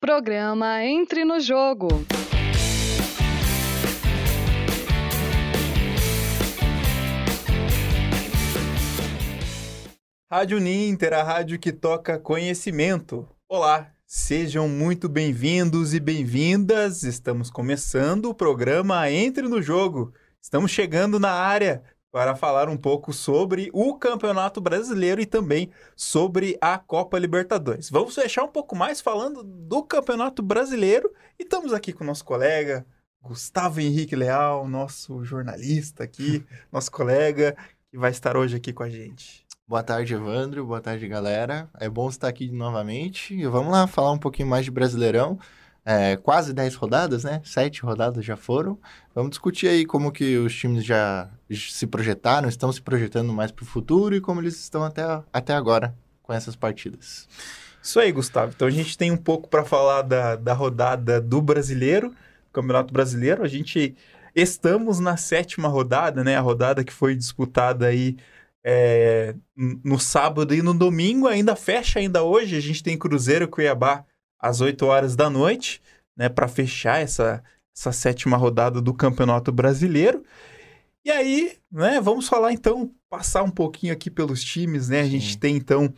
[0.00, 1.88] Programa Entre no Jogo.
[10.30, 13.28] Rádio Ninter, a rádio que toca conhecimento.
[13.48, 17.02] Olá, sejam muito bem-vindos e bem-vindas.
[17.02, 20.14] Estamos começando o programa Entre no Jogo.
[20.40, 26.56] Estamos chegando na área para falar um pouco sobre o Campeonato Brasileiro e também sobre
[26.60, 27.90] a Copa Libertadores.
[27.90, 32.24] Vamos fechar um pouco mais falando do Campeonato Brasileiro e estamos aqui com o nosso
[32.24, 32.86] colega
[33.22, 37.56] Gustavo Henrique Leal, nosso jornalista aqui, nosso colega
[37.90, 39.46] que vai estar hoje aqui com a gente.
[39.66, 40.64] Boa tarde, Evandro.
[40.64, 41.68] Boa tarde, galera.
[41.78, 43.34] É bom estar aqui novamente.
[43.34, 45.38] E vamos lá falar um pouquinho mais de Brasileirão.
[45.90, 47.40] É, quase 10 rodadas, né?
[47.42, 48.78] Sete rodadas já foram.
[49.14, 53.62] Vamos discutir aí como que os times já se projetaram, estão se projetando mais para
[53.62, 57.26] o futuro e como eles estão até, até agora com essas partidas.
[57.82, 58.52] Isso aí, Gustavo.
[58.54, 62.14] Então a gente tem um pouco para falar da, da rodada do brasileiro,
[62.52, 63.42] Campeonato Brasileiro.
[63.42, 63.96] A gente
[64.34, 66.36] estamos na sétima rodada, né?
[66.36, 68.18] A rodada que foi disputada aí
[68.62, 72.56] é, no sábado e no domingo, ainda fecha ainda hoje.
[72.56, 74.04] A gente tem Cruzeiro Cuiabá
[74.40, 75.82] às 8 horas da noite,
[76.16, 77.42] né, para fechar essa,
[77.76, 80.22] essa sétima rodada do Campeonato Brasileiro.
[81.04, 85.00] E aí, né, vamos falar então, passar um pouquinho aqui pelos times, né?
[85.00, 85.92] A gente tem então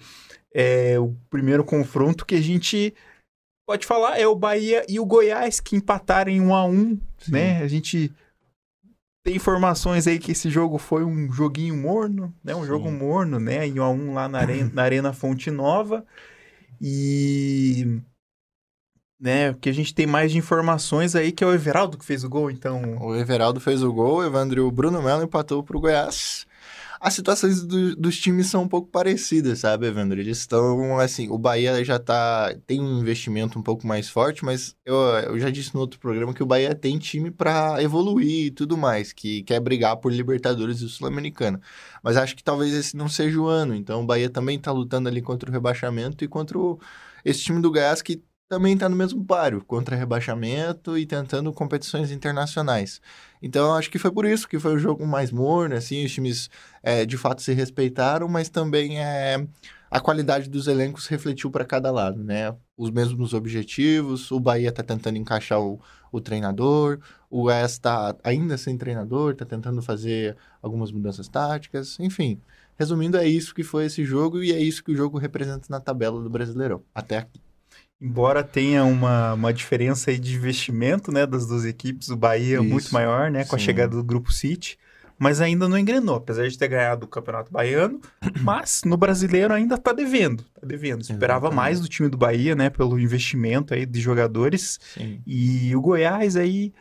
[0.54, 2.94] é, o primeiro confronto que a gente
[3.66, 7.32] pode falar é o Bahia e o Goiás que empataram em 1 a 1, Sim.
[7.32, 7.62] né?
[7.62, 8.12] A gente
[9.24, 12.54] tem informações aí que esse jogo foi um joguinho morno, né?
[12.54, 12.66] Um Sim.
[12.68, 13.66] jogo morno, né?
[13.66, 16.04] Em 1 a 1 lá na Arena, na Arena Fonte Nova.
[16.80, 18.00] E
[19.20, 22.24] né, que a gente tem mais de informações aí que é o Everaldo que fez
[22.24, 22.96] o gol, então.
[23.00, 26.46] O Everaldo fez o gol, o Evandro o Bruno Melo empatou pro Goiás
[27.00, 30.20] as situações do, dos times são um pouco parecidas, sabe, Evandro?
[30.20, 34.76] Eles estão, assim, o Bahia já tá, tem um investimento um pouco mais forte, mas
[34.84, 38.50] eu, eu já disse no outro programa que o Bahia tem time para evoluir e
[38.50, 41.58] tudo mais, que quer brigar por Libertadores e Sul-Americana.
[42.02, 45.08] Mas acho que talvez esse não seja o ano, então o Bahia também tá lutando
[45.08, 46.78] ali contra o rebaixamento e contra o,
[47.24, 52.10] esse time do Goiás que também está no mesmo páreo, contra rebaixamento e tentando competições
[52.10, 53.00] internacionais.
[53.40, 56.50] Então, acho que foi por isso que foi o jogo mais morno, assim, os times
[56.82, 59.46] é, de fato se respeitaram, mas também é,
[59.88, 62.52] a qualidade dos elencos refletiu para cada lado, né?
[62.76, 65.80] Os mesmos objetivos, o Bahia está tentando encaixar o,
[66.10, 66.98] o treinador,
[67.30, 72.40] o West está ainda sem treinador, está tentando fazer algumas mudanças táticas, enfim.
[72.76, 75.78] Resumindo, é isso que foi esse jogo e é isso que o jogo representa na
[75.78, 77.40] tabela do Brasileirão, até aqui.
[78.00, 82.60] Embora tenha uma, uma diferença aí de investimento, né, das duas equipes, o Bahia é
[82.60, 83.56] muito maior, né, com Sim.
[83.56, 84.78] a chegada do Grupo City,
[85.18, 88.00] mas ainda não engrenou, apesar de ter ganhado o Campeonato Baiano,
[88.40, 91.02] mas no Brasileiro ainda está devendo, tá devendo.
[91.02, 91.56] Esperava Exatamente.
[91.56, 95.20] mais do time do Bahia, né, pelo investimento aí de jogadores, Sim.
[95.26, 96.72] e o Goiás aí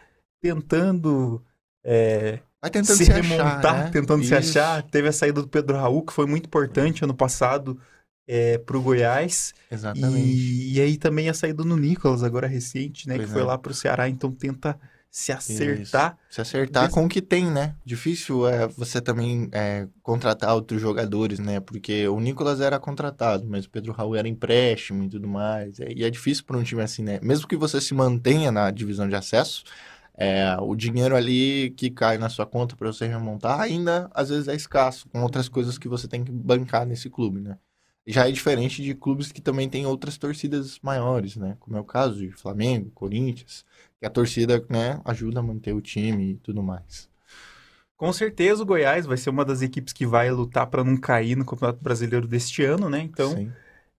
[0.41, 1.43] tentando...
[1.83, 3.89] É, Vai tentando se, se remontar, achar, né?
[3.91, 4.29] tentando Isso.
[4.29, 4.83] se achar.
[4.83, 7.79] Teve a saída do Pedro Raul, que foi muito importante ano passado
[8.31, 9.55] é, para o Goiás.
[9.71, 10.27] Exatamente.
[10.27, 13.15] E, e, aí também a saída no Nicolas, agora recente, né?
[13.15, 13.45] Pois que foi é.
[13.45, 14.79] lá para o Ceará, então tenta
[15.09, 16.11] se acertar.
[16.11, 16.35] Isso.
[16.35, 16.93] Se acertar Des...
[16.93, 17.73] com o que tem, né?
[17.83, 21.59] Difícil é você também é, contratar outros jogadores, né?
[21.59, 25.79] Porque o Nicolas era contratado, mas o Pedro Raul era empréstimo e tudo mais.
[25.79, 27.19] É, e é difícil para um time assim, né?
[27.23, 29.63] Mesmo que você se mantenha na divisão de acesso,
[30.15, 34.47] é, o dinheiro ali que cai na sua conta para você remontar ainda às vezes
[34.47, 37.57] é escasso, com outras coisas que você tem que bancar nesse clube, né?
[38.11, 41.55] Já é diferente de clubes que também têm outras torcidas maiores, né?
[41.59, 43.63] Como é o caso de Flamengo, Corinthians,
[43.99, 47.07] que a torcida, né, ajuda a manter o time e tudo mais.
[47.95, 51.35] Com certeza o Goiás vai ser uma das equipes que vai lutar para não cair
[51.35, 53.01] no Campeonato Brasileiro deste ano, né?
[53.01, 53.51] Então,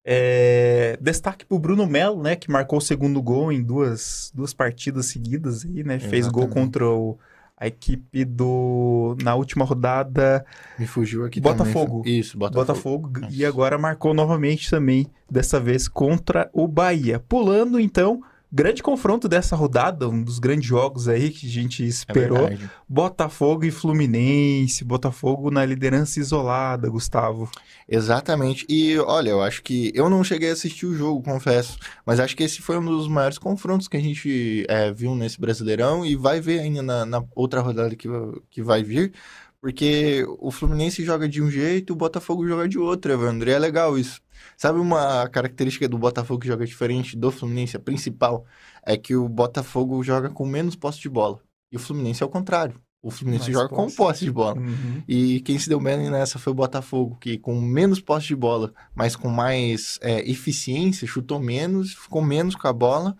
[0.04, 0.98] é...
[1.00, 5.06] destaque para o Bruno Melo, né, que marcou o segundo gol em duas, duas partidas
[5.06, 5.96] seguidas aí, né?
[5.96, 6.08] Exatamente.
[6.08, 7.18] Fez gol contra o
[7.60, 9.14] a equipe do.
[9.22, 10.44] Na última rodada.
[10.78, 11.98] Me fugiu aqui Botafogo.
[11.98, 12.18] Também.
[12.18, 13.08] Isso, Botafogo.
[13.08, 13.28] Botafogo.
[13.30, 17.20] E agora marcou novamente também, dessa vez contra o Bahia.
[17.20, 18.22] Pulando então
[18.52, 22.48] grande confronto dessa rodada, um dos grandes jogos aí que a gente esperou.
[22.48, 22.58] É
[22.88, 27.48] Botafogo e Fluminense, Botafogo na liderança isolada, Gustavo.
[27.88, 28.66] Exatamente.
[28.68, 32.36] E olha, eu acho que eu não cheguei a assistir o jogo, confesso, mas acho
[32.36, 36.16] que esse foi um dos maiores confrontos que a gente é, viu nesse Brasileirão e
[36.16, 38.08] vai ver ainda na, na outra rodada que,
[38.50, 39.12] que vai vir.
[39.60, 43.50] Porque o Fluminense joga de um jeito, o Botafogo joga de outro, Evandro.
[43.50, 44.20] E é legal isso.
[44.56, 47.76] Sabe uma característica do Botafogo que joga diferente do Fluminense?
[47.76, 48.46] A principal
[48.82, 51.40] é que o Botafogo joga com menos posse de bola.
[51.70, 52.80] E o Fluminense é o contrário.
[53.02, 53.96] O Fluminense Mais joga com posse.
[53.96, 54.60] posse de bola.
[54.60, 55.02] Uhum.
[55.08, 58.74] E quem se deu bem nessa foi o Botafogo, que com menos posse de bola,
[58.94, 63.16] mas com mais é, eficiência, chutou menos, ficou menos com a bola,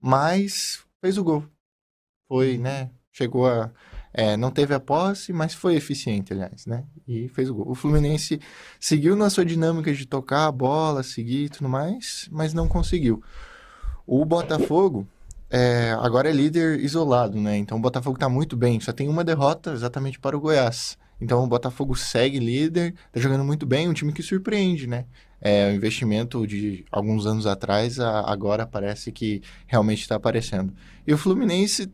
[0.00, 1.44] mas fez o gol.
[2.26, 2.90] Foi, né?
[3.12, 3.70] Chegou a.
[4.12, 6.84] é, não teve a posse, mas foi eficiente, aliás, né?
[7.06, 7.70] E fez o gol.
[7.70, 8.40] O Fluminense
[8.80, 13.22] seguiu na sua dinâmica de tocar a bola, seguir e tudo mais, mas não conseguiu.
[14.06, 15.06] O Botafogo
[15.50, 17.56] é, agora é líder isolado, né?
[17.56, 20.96] Então o Botafogo tá muito bem, só tem uma derrota exatamente para o Goiás.
[21.20, 25.04] Então o Botafogo segue líder, tá jogando muito bem, um time que surpreende, né?
[25.40, 30.72] É, o investimento de alguns anos atrás, a- agora parece que realmente está aparecendo.
[31.06, 31.90] E o Fluminense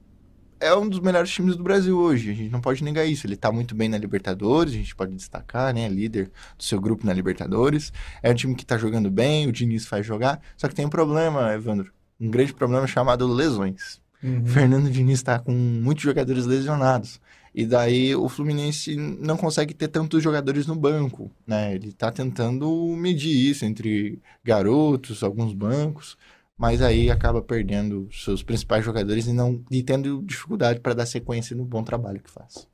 [0.64, 3.26] é um dos melhores times do Brasil hoje, a gente não pode negar isso.
[3.26, 5.88] Ele tá muito bem na Libertadores, a gente pode destacar, né?
[5.88, 7.92] Líder do seu grupo na Libertadores.
[8.22, 10.40] É um time que tá jogando bem, o Diniz faz jogar.
[10.56, 11.92] Só que tem um problema, Evandro.
[12.18, 14.00] Um grande problema chamado lesões.
[14.22, 14.46] Uhum.
[14.46, 17.20] Fernando Diniz está com muitos jogadores lesionados.
[17.54, 21.74] E daí o Fluminense não consegue ter tantos jogadores no banco, né?
[21.74, 26.16] Ele tá tentando medir isso entre garotos, alguns bancos,
[26.56, 31.56] mas aí acaba perdendo seus principais jogadores e não e tendo dificuldade para dar sequência
[31.56, 32.68] no bom trabalho que faz.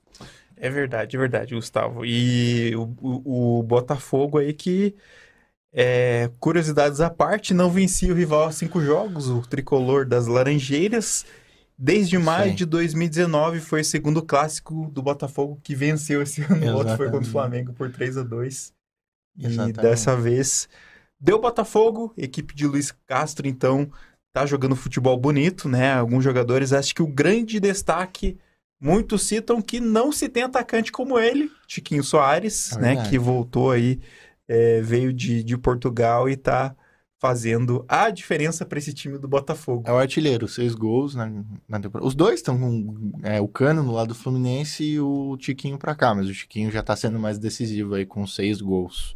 [0.57, 2.05] É verdade, é verdade, Gustavo.
[2.05, 4.95] E o, o, o Botafogo aí que,
[5.73, 11.25] é, curiosidades à parte, não vencia o rival há cinco jogos, o tricolor das Laranjeiras.
[11.79, 12.57] Desde maio Sim.
[12.57, 16.73] de 2019 foi o segundo clássico do Botafogo que venceu esse ano.
[16.73, 17.33] O outro foi contra o.
[17.33, 18.75] Flamengo por 3 a 2
[19.39, 19.81] E Exatamente.
[19.81, 20.69] dessa vez
[21.21, 23.91] deu Botafogo, equipe de Luiz Castro, então
[24.33, 25.93] tá jogando futebol bonito, né?
[25.95, 28.39] Alguns jogadores, acho que o grande destaque,
[28.81, 33.09] muitos citam que não se tem atacante como ele, Chiquinho Soares, É né?
[33.09, 34.01] Que voltou aí,
[34.49, 36.75] é, veio de, de Portugal e tá
[37.21, 39.83] fazendo a diferença para esse time do Botafogo.
[39.87, 41.31] É o artilheiro, seis gols na,
[41.69, 42.09] na temporada.
[42.09, 45.95] Os dois estão com é, o Cano no lado do Fluminense e o Tiquinho pra
[45.95, 49.15] cá, mas o Tiquinho já tá sendo mais decisivo aí com seis gols.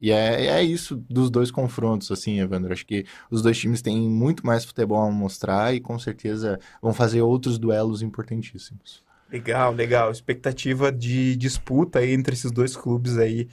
[0.00, 2.72] E é, é isso dos dois confrontos, assim, Evandro.
[2.72, 6.92] Acho que os dois times têm muito mais futebol a mostrar e com certeza vão
[6.92, 9.04] fazer outros duelos importantíssimos.
[9.30, 10.10] Legal, legal.
[10.10, 13.48] Expectativa de disputa aí entre esses dois clubes aí.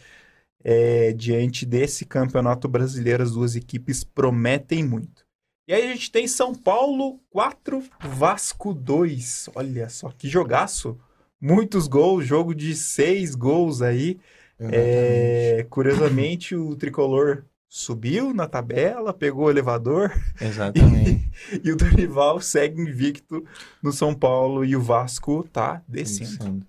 [0.64, 5.26] é, diante desse campeonato brasileiro, as duas equipes prometem muito.
[5.68, 9.50] E aí a gente tem São Paulo 4, Vasco 2.
[9.56, 11.00] Olha só que jogaço.
[11.42, 14.20] Muitos gols, jogo de seis gols aí.
[14.60, 21.28] É, curiosamente, o tricolor subiu na tabela, pegou o elevador Exatamente.
[21.64, 23.44] e o Dorival segue invicto
[23.82, 26.30] no São Paulo e o Vasco tá descendo.
[26.38, 26.66] Descendo.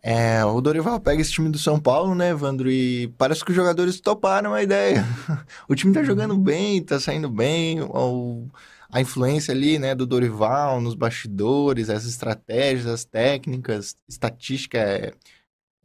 [0.00, 2.70] É, o Dorival pega esse time do São Paulo, né, Evandro?
[2.70, 5.04] E parece que os jogadores toparam a ideia.
[5.68, 7.80] O time tá jogando bem, tá saindo bem.
[7.82, 8.46] O,
[8.88, 15.12] a influência ali, né, do Dorival nos bastidores, as estratégias, as técnicas, estatística, é,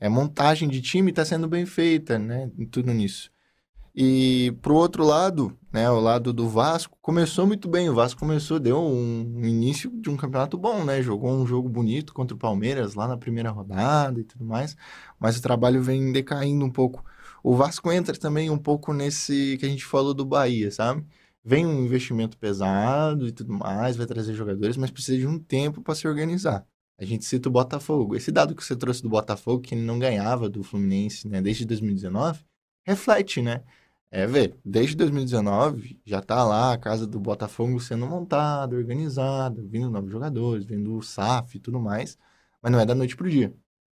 [0.02, 2.52] é montagem de time tá sendo bem feita, né?
[2.72, 3.32] Tudo nisso.
[3.96, 7.90] E pro outro lado, né, o lado do Vasco, começou muito bem.
[7.90, 11.04] O Vasco começou, deu um início de um campeonato bom, né?
[11.04, 14.76] Jogou um jogo bonito contra o Palmeiras lá na primeira rodada e tudo mais.
[15.20, 17.04] Mas o trabalho vem decaindo um pouco.
[17.44, 21.06] O Vasco entra também um pouco nesse que a gente falou do Bahia, sabe?
[21.44, 25.82] Vem um investimento pesado e tudo mais, vai trazer jogadores, mas precisa de um tempo
[25.82, 26.66] para se organizar.
[27.02, 28.16] A gente cita o Botafogo.
[28.16, 32.46] Esse dado que você trouxe do Botafogo, que não ganhava do Fluminense, né, desde 2019,
[32.86, 33.64] reflete, né?
[34.12, 39.90] É, ver, desde 2019 já tá lá a casa do Botafogo sendo montada, organizada, vindo
[39.90, 42.18] novos jogadores, vindo o SAF e tudo mais,
[42.62, 43.52] mas não é da noite pro dia.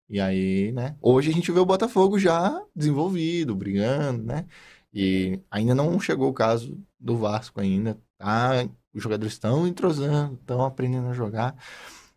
[0.09, 0.97] E aí, né?
[1.01, 4.47] Hoje a gente vê o Botafogo já desenvolvido, brigando, né?
[4.93, 8.69] E ainda não chegou o caso do Vasco ainda, tá?
[8.93, 11.55] Os jogadores estão entrosando, estão aprendendo a jogar,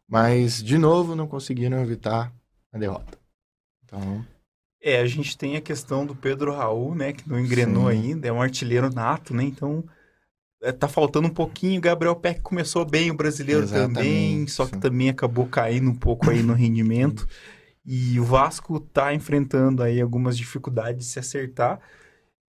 [0.09, 2.33] mas de novo não conseguiram evitar
[2.73, 3.17] a derrota.
[3.85, 4.25] Então,
[4.81, 7.97] É, a gente tem a questão do Pedro Raul, né, que não engrenou Sim.
[7.97, 9.83] ainda, é um artilheiro nato, né, então
[10.61, 14.65] é, tá faltando um pouquinho, o Gabriel Peck começou bem, o brasileiro também, Exatamente, só
[14.65, 17.27] que também acabou caindo um pouco aí no rendimento,
[17.85, 21.79] e o Vasco tá enfrentando aí algumas dificuldades de se acertar,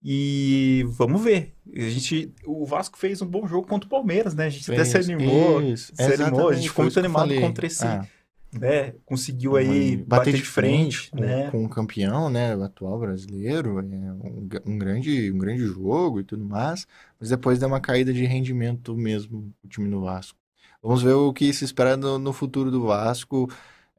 [0.03, 4.45] e vamos ver, a gente, o Vasco fez um bom jogo contra o Palmeiras, né,
[4.45, 7.41] a gente até se fez- animou, isso, se animou, a gente ficou foi muito animado
[7.41, 8.05] contra esse, Ah.
[8.53, 13.79] né, conseguiu aí bater, de frente, com, né, com o campeão, né, o atual brasileiro,
[13.79, 16.87] é um, um grande, um grande jogo e tudo mais,
[17.19, 20.37] mas depois deu uma caída de rendimento mesmo o time do Vasco.
[20.81, 23.49] Vamos ver o que se espera no, no futuro do Vasco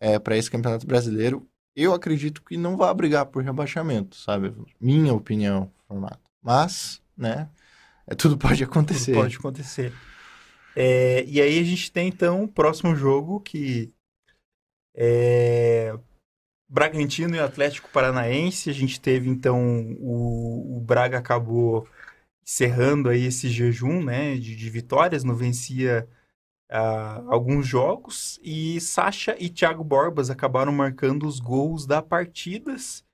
[0.01, 1.47] é, para esse campeonato brasileiro.
[1.77, 4.53] Eu acredito que não vai brigar por rebaixamento, sabe?
[4.81, 6.31] Minha opinião, formato.
[6.41, 7.49] Mas, né,
[8.07, 9.13] é, tudo pode acontecer.
[9.13, 9.93] Tudo pode acontecer.
[10.77, 13.93] É, e aí a gente tem então o próximo jogo que
[14.95, 15.93] É...
[16.69, 19.59] Bragantino e Atlético Paranaense, a gente teve então
[19.99, 21.89] o, o Braga acabou
[22.45, 26.09] encerrando aí esse jejum, né, de, de vitórias, não vencia
[26.71, 33.05] uh, alguns jogos e Sacha e Thiago Borbas acabaram marcando os gols da partidas.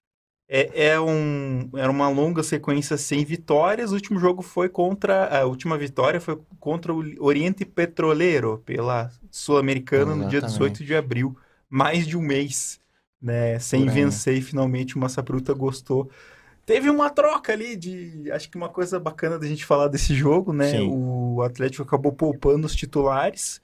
[0.48, 3.90] É, é um, era uma longa sequência sem vitórias.
[3.90, 5.40] O último jogo foi contra.
[5.40, 11.36] A última vitória foi contra o Oriente Petroleiro, pela Sul-Americana, no dia 18 de abril.
[11.68, 12.78] Mais de um mês,
[13.20, 13.58] né?
[13.58, 16.08] Sem vencer, e finalmente o Massapruta gostou.
[16.64, 18.30] Teve uma troca ali de.
[18.30, 20.70] Acho que uma coisa bacana da gente falar desse jogo, né?
[20.70, 20.88] Sim.
[20.88, 23.60] O Atlético acabou poupando os titulares,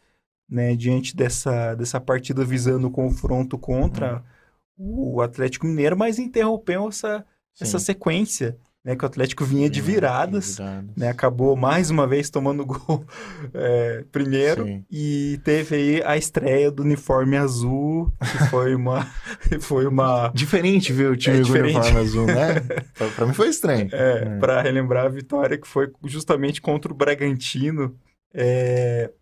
[0.51, 0.75] né?
[0.75, 4.17] Diante dessa, dessa partida visando o confronto contra.
[4.17, 4.42] Hum
[4.77, 7.25] o Atlético Mineiro, mas interrompeu essa,
[7.61, 8.57] essa sequência.
[8.85, 10.59] Né, que o Atlético vinha de viradas,
[10.97, 13.07] né, acabou mais uma vez tomando gol
[13.55, 14.85] é, primeiro Sim.
[14.91, 19.07] e teve aí a estreia do uniforme azul, que foi uma
[19.63, 22.55] foi uma diferente ver o time é, com uniforme azul, né?
[23.15, 23.89] pra, mim foi estranho.
[23.93, 24.39] É, é.
[24.41, 27.97] para relembrar a vitória que foi justamente contra o Bragantino,
[28.35, 29.13] é,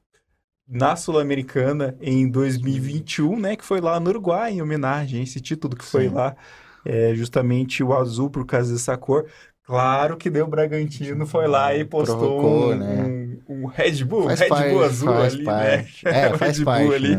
[0.70, 3.56] na Sul-Americana em 2021, né?
[3.56, 6.14] Que foi lá no Uruguai, em homenagem a esse título que foi Sim.
[6.14, 6.36] lá.
[6.84, 9.26] É, justamente o azul por causa dessa cor.
[9.70, 13.40] Claro que deu Bragantino, foi lá e postou Provocou, um, né?
[13.48, 16.04] um, um, Red Bull, faz Red parte, Bull azul ali, parte.
[16.04, 16.10] né?
[16.10, 17.16] É, faz Red parte, Bull ali.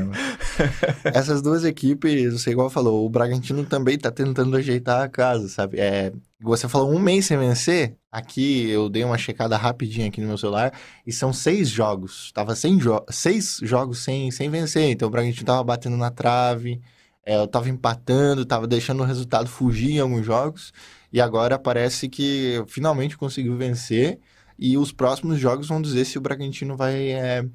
[1.06, 5.80] Essas duas equipes, você igual falou, o Bragantino também tá tentando ajeitar a casa, sabe?
[5.80, 10.28] É, você falou um mês sem vencer, aqui eu dei uma checada rapidinha aqui no
[10.28, 10.74] meu celular,
[11.08, 15.46] e são seis jogos, tava sem jo seis jogos sem, sem vencer, então o Bragantino
[15.46, 16.82] tava batendo na trave,
[17.26, 20.74] é, eu tava empatando, tava deixando o resultado fugir em alguns jogos,
[21.12, 24.20] e agora parece que finalmente conseguiu vencer.
[24.58, 27.46] E os próximos jogos vão dizer se o Bragantino vai é,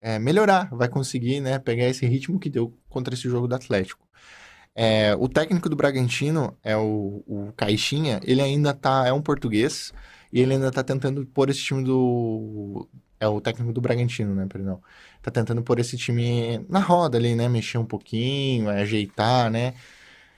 [0.00, 4.06] é, melhorar, vai conseguir né, pegar esse ritmo que deu contra esse jogo do Atlético.
[4.74, 9.92] É, o técnico do Bragantino é o, o Caixinha, ele ainda tá, é um português,
[10.32, 12.88] e ele ainda tá tentando pôr esse time do.
[13.22, 14.46] É o técnico do Bragantino, né?
[14.48, 14.82] Perdão.
[15.22, 17.48] Tá tentando pôr esse time na roda ali, né?
[17.48, 19.74] Mexer um pouquinho, ajeitar, né?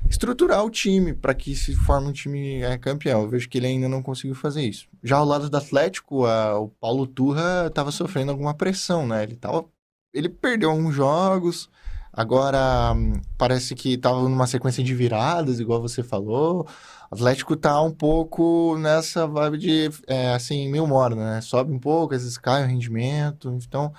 [0.09, 3.23] estruturar o time para que se forme um time é, campeão.
[3.23, 4.87] Eu vejo que ele ainda não conseguiu fazer isso.
[5.03, 9.23] Já ao lado do Atlético, a, o Paulo Turra estava sofrendo alguma pressão, né?
[9.23, 9.64] Ele tava,
[10.12, 11.71] ele perdeu alguns jogos.
[12.12, 16.69] Agora hum, parece que estava numa sequência de viradas, igual você falou.
[17.14, 21.40] Atlético tá um pouco nessa vibe de, é, assim, meio morno, né?
[21.40, 23.50] Sobe um pouco, às vezes cai o rendimento.
[23.66, 23.92] Então,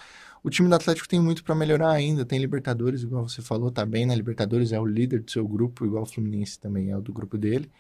[0.44, 2.26] o time do Atlético tem muito para melhorar ainda.
[2.26, 5.86] Tem Libertadores, igual você falou, tá bem na Libertadores, é o líder do seu grupo,
[5.86, 7.72] igual o Fluminense também é o do grupo dele.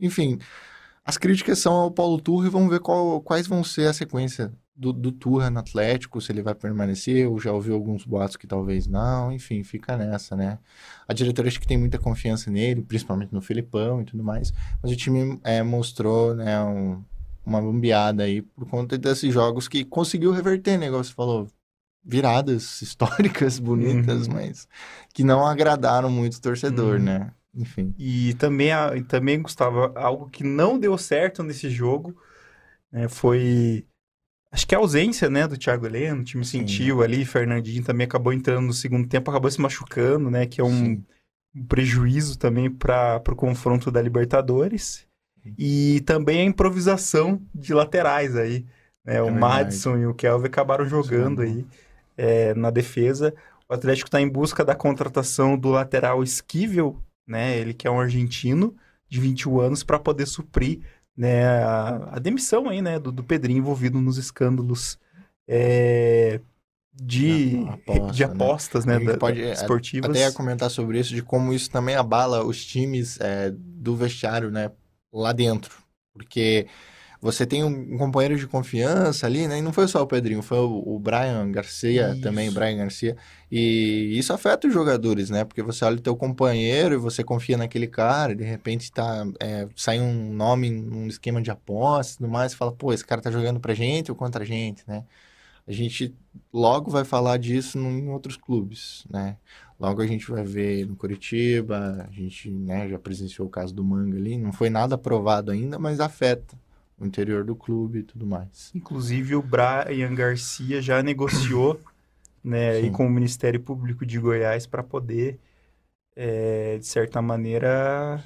[0.00, 0.38] Enfim,
[1.04, 4.52] as críticas são ao Paulo Turra e vamos ver qual, quais vão ser a sequência
[4.78, 8.46] do, do Turra no Atlético, se ele vai permanecer, ou já ouviu alguns boatos que
[8.46, 10.58] talvez não, enfim, fica nessa, né?
[11.06, 14.92] A diretoria acho que tem muita confiança nele, principalmente no Filipão e tudo mais, mas
[14.92, 17.02] o time é, mostrou, né, um,
[17.44, 21.48] uma bombeada aí por conta desses jogos que conseguiu reverter, né, igual você falou,
[22.04, 24.34] viradas históricas, bonitas, uhum.
[24.34, 24.68] mas
[25.12, 27.04] que não agradaram muito o torcedor, uhum.
[27.04, 27.32] né?
[27.52, 27.92] Enfim.
[27.98, 28.70] E também,
[29.08, 32.16] também, Gustavo, algo que não deu certo nesse jogo
[32.90, 33.86] né, foi.
[34.50, 36.60] Acho que a ausência, né, do Thiago Heleno, o time Sim.
[36.60, 40.64] sentiu ali, Fernandinho também acabou entrando no segundo tempo, acabou se machucando, né, que é
[40.64, 41.02] um,
[41.54, 45.06] um prejuízo também para o confronto da Libertadores.
[45.56, 48.66] E também a improvisação de laterais aí,
[49.04, 49.30] né, é o.
[49.30, 51.48] Madison e o Kelvin acabaram jogando Sim.
[51.48, 51.66] aí
[52.16, 53.34] é, na defesa.
[53.68, 57.56] O Atlético está em busca da contratação do lateral Esquivel, né?
[57.56, 58.74] Ele que é um argentino
[59.08, 60.80] de 21 anos para poder suprir
[61.18, 64.96] né, a, a, demissão aí, né, do, do Pedrinho envolvido nos escândalos
[65.48, 66.40] é,
[66.94, 68.32] de, Aposta, de né?
[68.32, 70.10] apostas, né, né da, pode é, esportivas.
[70.10, 74.48] Até ia comentar sobre isso, de como isso também abala os times é, do vestiário,
[74.48, 74.70] né,
[75.12, 75.74] lá dentro.
[76.12, 76.68] Porque
[77.20, 79.58] você tem um companheiro de confiança ali, né?
[79.58, 82.20] E não foi só o Pedrinho, foi o, o Brian Garcia isso.
[82.20, 83.16] também, o Brian Garcia.
[83.50, 85.44] E isso afeta os jogadores, né?
[85.44, 89.26] Porque você olha o teu companheiro e você confia naquele cara, e de repente tá,
[89.40, 93.04] é, sai um nome num esquema de aposta e tudo mais, e fala, pô, esse
[93.04, 95.04] cara tá jogando pra gente ou contra a gente, né?
[95.66, 96.14] A gente
[96.52, 99.36] logo vai falar disso em outros clubes, né?
[99.78, 103.84] Logo a gente vai ver no Curitiba, a gente né, já presenciou o caso do
[103.84, 106.56] Manga ali, não foi nada aprovado ainda, mas afeta
[106.98, 108.70] o interior do clube e tudo mais.
[108.74, 111.80] Inclusive o Brian Garcia já negociou
[112.42, 115.38] né, e com o Ministério Público de Goiás para poder,
[116.16, 118.22] é, de certa maneira,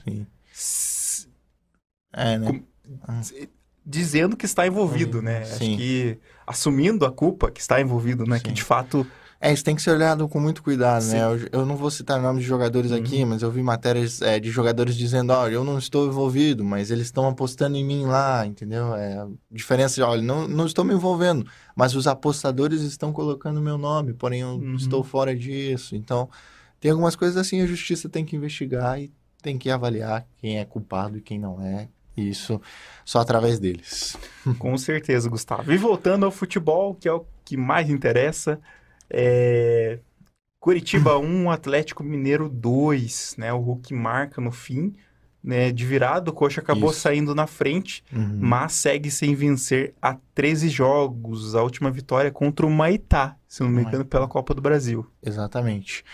[2.12, 2.47] é, né?
[2.47, 2.62] com,
[3.02, 3.21] ah.
[3.85, 5.45] dizendo que está envolvido, né?
[5.45, 5.55] Sim.
[5.55, 8.38] Acho que assumindo a culpa que está envolvido, né?
[8.38, 8.45] Sim.
[8.45, 9.07] Que de fato
[9.45, 11.15] É, isso tem que ser olhado com muito cuidado, Sim.
[11.17, 11.23] né?
[11.25, 13.31] Eu, eu não vou citar nomes de jogadores aqui, Uhum.
[13.31, 17.07] mas eu vi matérias é, de jogadores dizendo, olha, eu não estou envolvido, mas eles
[17.07, 18.95] estão apostando em mim lá, entendeu?
[18.95, 21.45] É, a diferença de, olha, não, não estou me envolvendo,
[21.75, 24.77] mas os apostadores estão colocando meu nome, porém eu Uhum.
[24.77, 25.97] estou fora disso.
[25.97, 26.29] Então,
[26.79, 29.11] tem algumas coisas assim, a justiça tem que investigar e
[29.43, 31.89] tem que avaliar quem é culpado e quem não é.
[32.17, 32.61] Isso
[33.05, 34.17] só através deles.
[34.59, 35.73] Com certeza, Gustavo.
[35.73, 38.61] E voltando ao futebol, que é o que mais interessa,
[39.12, 39.99] é...
[40.59, 43.52] Curitiba 1, Atlético Mineiro 2, né?
[43.52, 44.95] O Hulk marca no fim,
[45.42, 45.73] né?
[45.73, 47.00] De virada, o Coxa acabou Isso.
[47.00, 48.38] saindo na frente, Uhum.
[48.40, 51.57] mas segue sem vencer há 13 jogos.
[51.57, 55.04] A última vitória contra o Maitá, se não me engano, pela Copa do Brasil.
[55.21, 56.04] Exatamente.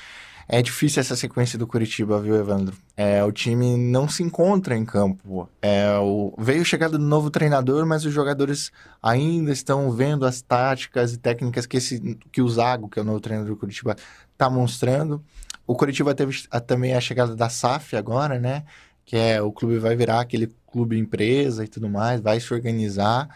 [0.50, 2.74] É difícil essa sequência do Curitiba, viu, Evandro?
[2.96, 5.46] É, o time não se encontra em campo.
[5.60, 6.32] É, o...
[6.38, 11.18] Veio a chegada do novo treinador, mas os jogadores ainda estão vendo as táticas e
[11.18, 12.00] técnicas que, esse...
[12.32, 13.94] que o Zago, que é o novo treinador do Curitiba,
[14.32, 15.22] está mostrando.
[15.66, 18.64] O Curitiba teve a- também a chegada da SAF agora, né?
[19.04, 23.28] Que é o clube vai virar aquele clube empresa e tudo mais, vai se organizar.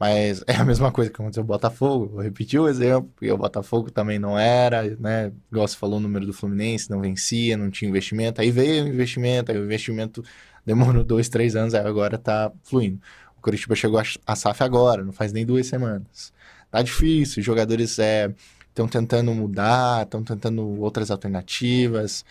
[0.00, 2.06] Mas é a mesma coisa que aconteceu com o Botafogo.
[2.06, 5.30] Vou repetir o exemplo, porque o Botafogo também não era, né?
[5.52, 8.40] Igual você falou, o número do Fluminense não vencia, não tinha investimento.
[8.40, 10.24] Aí veio o investimento, aí o investimento
[10.64, 12.98] demorou dois, três anos, aí agora tá fluindo.
[13.36, 16.32] O Curitiba chegou a, SAF agora, não faz nem duas semanas.
[16.70, 22.24] Tá difícil, os jogadores estão tentando mudar, estão tentando outras alternativas.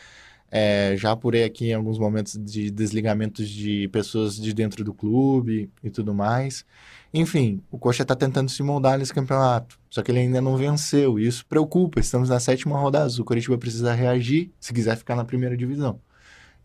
[0.51, 5.69] É, já apurei aqui em alguns momentos de desligamentos de pessoas de dentro do clube
[5.83, 6.65] e tudo mais.
[7.13, 11.17] Enfim, o Coxa está tentando se moldar nesse campeonato, só que ele ainda não venceu,
[11.17, 11.99] e isso preocupa.
[11.99, 15.99] Estamos na sétima rodada, o Curitiba precisa reagir se quiser ficar na primeira divisão.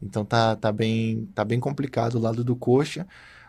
[0.02, 3.06] Então tá, tá, bem, tá bem complicado o lado do Coxa,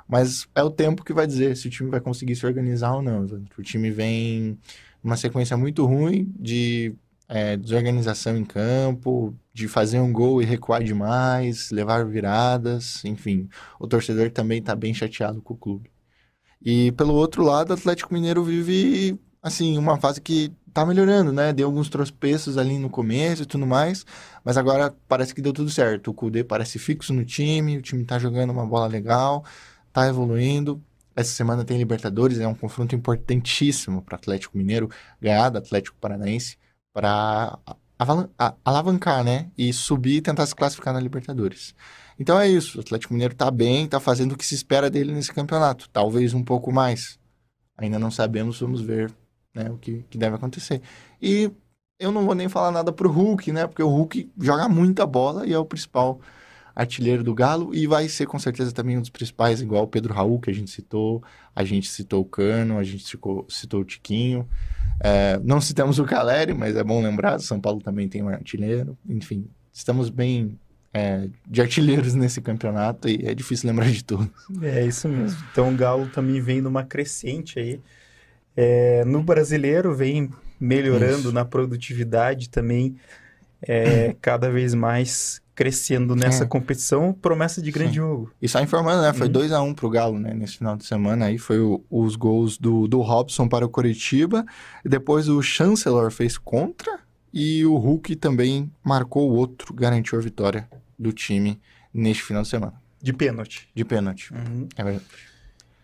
[0.07, 3.01] mas é o tempo que vai dizer se o time vai conseguir se organizar ou
[3.01, 3.25] não.
[3.57, 4.57] O time vem
[5.03, 6.95] numa sequência muito ruim de
[7.27, 13.49] é, desorganização em campo, de fazer um gol e recuar demais, levar viradas, enfim.
[13.79, 15.94] O torcedor também está bem chateado com o clube.
[16.65, 21.53] E pelo outro lado, o Atlético Mineiro vive, assim, uma fase que tá melhorando, né?
[21.53, 24.05] Deu alguns tropeços ali no começo e tudo mais,
[24.43, 26.09] mas agora parece que deu tudo certo.
[26.11, 29.45] O Kudê parece fixo no time, o time tá jogando uma bola legal,
[29.93, 30.83] tá evoluindo.
[31.15, 34.89] Essa semana tem Libertadores, é um confronto importantíssimo para Atlético Mineiro
[35.21, 36.57] ganhar do Atlético Paranaense
[36.91, 37.57] para
[38.65, 39.49] alavancar, né?
[39.57, 41.73] E subir e tentar se classificar na Libertadores.
[42.19, 42.77] Então é isso.
[42.77, 45.89] O Atlético Mineiro tá bem, tá fazendo o que se espera dele nesse campeonato.
[45.89, 47.19] Talvez um pouco mais.
[47.77, 49.11] Ainda não sabemos, vamos ver
[49.53, 50.81] né, o que, que deve acontecer.
[51.21, 51.51] E
[51.99, 53.67] eu não vou nem falar nada pro Hulk, né?
[53.67, 56.19] Porque o Hulk joga muita bola e é o principal
[56.75, 60.13] artilheiro do Galo e vai ser com certeza também um dos principais, igual o Pedro
[60.13, 61.23] Raul, que a gente citou,
[61.55, 64.47] a gente citou o Cano, a gente citou, citou o Tiquinho.
[64.99, 68.97] É, não citamos o Caleri, mas é bom lembrar, São Paulo também tem um artilheiro.
[69.07, 70.59] Enfim, estamos bem
[70.97, 74.31] é, de artilheiros nesse campeonato e é difícil lembrar de tudo.
[74.61, 75.37] É isso mesmo.
[75.51, 77.81] Então o Galo também vem numa crescente aí.
[78.55, 81.31] É, no brasileiro vem melhorando Isso.
[81.33, 82.95] na produtividade também,
[83.61, 86.47] é, cada vez mais crescendo nessa É.
[86.47, 87.11] competição.
[87.13, 87.95] Promessa de grande Sim.
[87.97, 88.31] jogo.
[88.41, 89.11] E só informando, né?
[89.13, 89.33] Foi Uhum.
[89.33, 90.33] 2 a 1 pro Galo, né?
[90.33, 91.37] Nesse final de semana aí.
[91.37, 94.45] Foi o- os gols do, do Robson para o Coritiba.
[94.85, 96.99] Depois o Chancellor fez contra.
[97.33, 101.59] E o Hulk também marcou o outro, garantiu a vitória do time
[101.93, 102.73] neste final de semana.
[103.01, 103.69] De pênalti.
[103.73, 104.33] De pênalti.
[104.33, 104.67] Uhum.
[104.75, 105.05] É verdade.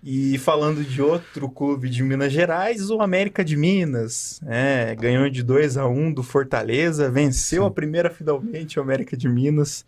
[0.03, 4.41] E falando de outro clube de Minas Gerais, o América de Minas.
[4.47, 7.67] É, ganhou de 2 a 1 do Fortaleza, venceu Sim.
[7.67, 9.85] a primeira finalmente o América de Minas.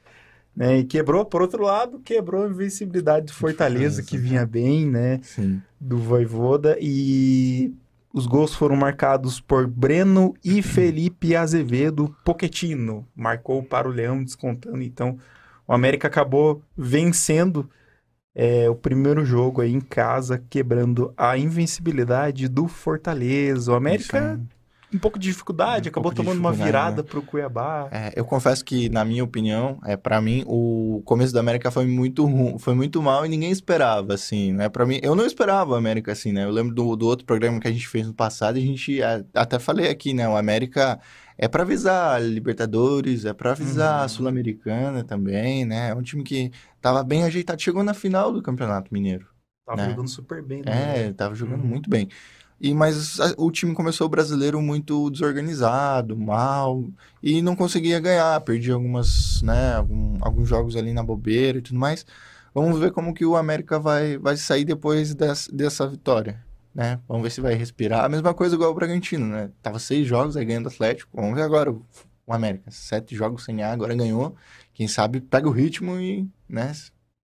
[0.56, 5.20] Né, e quebrou, por outro lado, quebrou a invencibilidade do Fortaleza, que vinha bem, né?
[5.24, 5.60] Sim.
[5.80, 7.74] do Voivoda e
[8.14, 13.08] os gols foram marcados por Breno e Felipe Azevedo Poquetino.
[13.16, 14.84] Marcou para o Leão, descontando.
[14.84, 15.18] Então,
[15.68, 17.68] o América acabou vencendo
[18.36, 23.72] é, o primeiro jogo aí em casa, quebrando a invencibilidade do Fortaleza.
[23.72, 24.40] O América,
[24.94, 27.08] um pouco de dificuldade, Um acabou tomando uma virada né?
[27.10, 27.90] para o Cuiabá.
[27.92, 31.86] É, eu confesso que, na minha opinião, é para mim, o começo da América foi
[31.86, 34.70] muito ruim, foi muito mal e ninguém esperava, assim, né?
[34.70, 36.44] Para mim, eu não esperava o América assim, né?
[36.46, 39.02] Eu lembro do, do outro programa que a gente fez no passado, e a gente
[39.02, 40.28] é, até falei aqui, né?
[40.30, 41.00] O América
[41.38, 44.06] é para visar a Libertadores, é para visar Uhum.
[44.06, 45.90] a Sul-Americana também, né?
[45.90, 46.52] É um time que
[46.82, 49.28] tava bem ajeitado, chegou na final do Campeonato Mineiro.
[49.66, 49.90] Tava né?
[49.90, 50.62] jogando super bem.
[50.66, 51.08] né?
[51.08, 51.68] É, tava jogando Uhum.
[51.68, 52.08] muito bem.
[52.62, 56.84] E, mas a- o time começou o brasileiro muito desorganizado, mal,
[57.22, 58.40] e não conseguia ganhar.
[58.42, 62.06] Perdi algumas, né, algum- alguns jogos ali na bobeira e tudo mais.
[62.56, 66.44] Vamos ver como que o América vai, vai sair depois dessa, dessa vitória.
[66.76, 67.00] né?
[67.08, 68.04] Vamos ver se vai respirar.
[68.04, 69.52] A mesma coisa igual o Bragantino, né?
[69.62, 71.12] Tava seis jogos aí ganhando o Atlético.
[71.16, 71.86] Vamos ver agora o,
[72.26, 72.72] o América.
[72.72, 74.36] Sete jogos sem A, agora ganhou.
[74.74, 76.72] Quem sabe pega o ritmo e, né?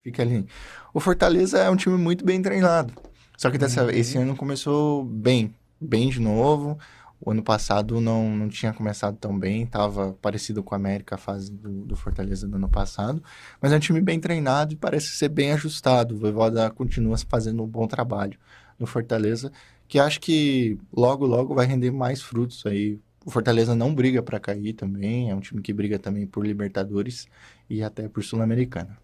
[0.03, 0.45] Fica ali.
[0.93, 2.93] O Fortaleza é um time muito bem treinado.
[3.39, 3.89] Só que dessa, Uhum.
[3.91, 6.77] esse ano começou bem, bem de novo.
[7.21, 11.17] O ano passado não, não tinha começado tão bem, tava parecido com a América a
[11.17, 13.23] fase do, do Fortaleza do ano passado.
[13.61, 16.15] Mas é um time bem treinado e parece ser bem ajustado.
[16.15, 18.37] O Voivoda continua fazendo um bom trabalho
[18.77, 19.49] no Fortaleza,
[19.87, 22.99] que acho que logo, logo vai render mais frutos aí.
[23.25, 27.25] O Fortaleza não briga para cair também, é um time que briga também por Libertadores
[27.69, 28.97] e até por Sul-Americana.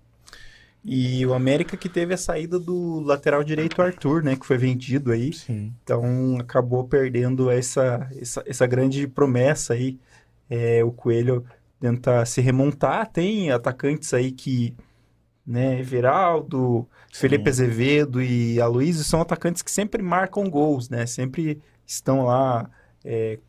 [0.88, 4.36] E o América que teve a saída do lateral direito Arthur, né?
[4.36, 5.34] Que foi vendido aí.
[5.34, 5.74] Sim.
[5.84, 9.98] Então acabou perdendo essa, essa, essa grande promessa aí.
[10.48, 11.44] É, o Coelho
[11.80, 13.12] tenta se remontar.
[13.12, 14.76] Tem atacantes aí que,
[15.46, 21.08] né, Everaldo, Felipe Azevedo e Aloysio são atacantes que sempre marcam gols, né?
[21.08, 22.70] Sempre estão lá
[23.04, 23.40] é,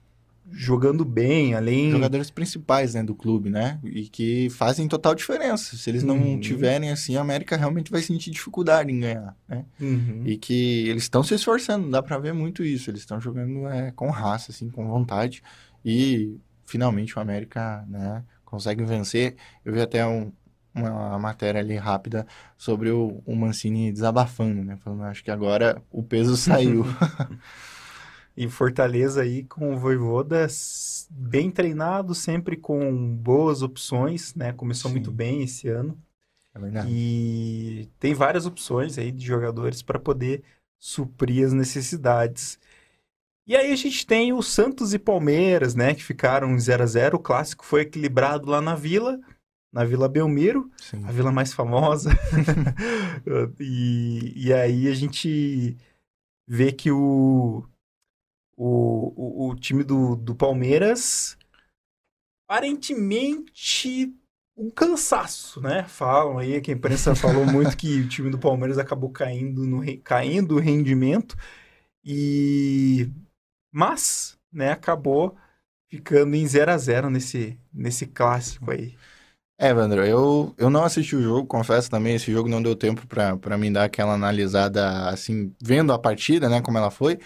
[0.52, 1.90] jogando bem, além...
[1.90, 3.78] Jogadores principais, né, do clube, né?
[3.84, 5.76] E que fazem total diferença.
[5.76, 6.40] Se eles não Uhum.
[6.40, 9.64] tiverem assim, a América realmente vai sentir dificuldade em ganhar, né?
[9.80, 10.22] Uhum.
[10.24, 12.90] E que eles estão se esforçando, dá pra ver muito isso.
[12.90, 15.42] Eles estão jogando é, com raça, assim, com vontade.
[15.84, 19.36] E finalmente o América, né, consegue vencer.
[19.64, 20.32] Eu vi até um-
[20.74, 22.26] uma matéria ali rápida
[22.58, 24.76] sobre o, o Mancini desabafando, né?
[24.84, 26.84] Falando, acho que agora o peso saiu.
[28.36, 30.46] E Fortaleza aí com o Voivoda
[31.10, 34.52] bem treinado, sempre com boas opções, né?
[34.52, 35.16] Começou muito Sim.
[35.16, 35.98] bem esse ano.
[36.54, 36.88] É verdade.
[36.90, 40.42] E tem várias opções aí de jogadores para poder
[40.78, 42.58] suprir as necessidades.
[43.46, 46.86] E aí a gente tem o Santos e Palmeiras, né, que ficaram em 0 a
[46.86, 47.16] 0.
[47.16, 49.20] O clássico foi equilibrado lá na Vila,
[49.72, 51.04] na Vila Belmiro, Sim.
[51.04, 52.10] a vila mais famosa.
[53.60, 55.76] e, e aí a gente
[56.48, 57.62] vê que o,
[58.56, 61.36] o, o, time do, do Palmeiras
[62.48, 64.14] aparentemente
[64.56, 65.84] um cansaço, né?
[65.84, 69.82] Falam aí, que a imprensa falou muito que o time do Palmeiras acabou caindo no
[70.02, 71.36] caindo o rendimento
[72.04, 73.10] e
[73.70, 75.36] mas, né, acabou
[75.90, 78.94] ficando em 0 a 0 nesse nesse clássico aí.
[79.58, 83.06] É, Evandro, eu, eu não assisti o jogo, confesso também, esse jogo não deu tempo
[83.06, 87.18] pra mim dar aquela analisada, assim, vendo a partida, né, como ela foi,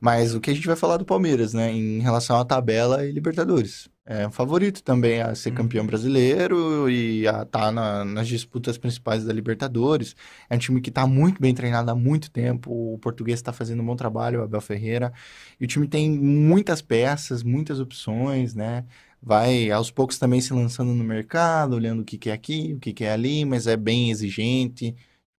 [0.00, 3.12] mas o que a gente vai falar do Palmeiras, né, em relação à tabela e
[3.12, 3.88] Libertadores.
[4.06, 5.56] É um favorito também a ser Uhum.
[5.56, 10.16] campeão brasileiro e a estar na- nas disputas principais da Libertadores.
[10.48, 13.82] É um time que está muito bem treinado há muito tempo, o português está fazendo
[13.82, 15.12] um bom trabalho, o Abel Ferreira,
[15.60, 18.84] e o time tem muitas peças, muitas opções, né,
[19.20, 22.80] vai aos poucos também se lançando no mercado, olhando o que que é aqui, o
[22.80, 24.94] que que é ali, mas é bem exigente,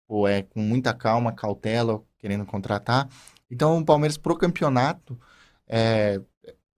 [0.07, 3.07] ou é com muita calma, cautela, querendo contratar.
[3.49, 5.19] Então, o Palmeiras pro campeonato
[5.67, 6.21] é,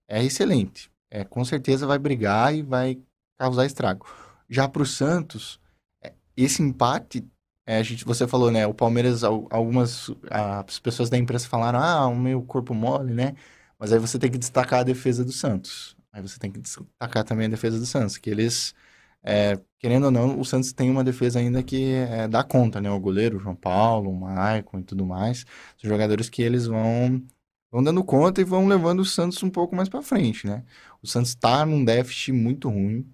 [0.08, 0.90] é excelente.
[1.10, 3.00] É, com certeza vai brigar e vai
[3.38, 4.06] causar estrago.
[4.48, 5.60] Já pro Santos,
[6.02, 7.26] é, esse empate,
[7.66, 8.66] é, a gente, você falou, né?
[8.66, 13.34] O Palmeiras, al- algumas as pessoas da imprensa falaram, ah, o meu corpo mole, né?
[13.78, 15.96] Mas aí você tem que destacar a defesa do Santos.
[16.12, 18.74] Aí você tem que destacar também a defesa do Santos, que eles,
[19.24, 22.90] é, querendo ou não, o Santos tem uma defesa ainda que é, dá conta, né?
[22.90, 25.46] O goleiro, o João Paulo, o Maicon e tudo mais.
[25.76, 27.22] São jogadores que eles vão,
[27.70, 30.64] vão dando conta e vão levando o Santos um pouco mais para frente, né?
[31.02, 33.06] O Santos tá num déficit muito ruim.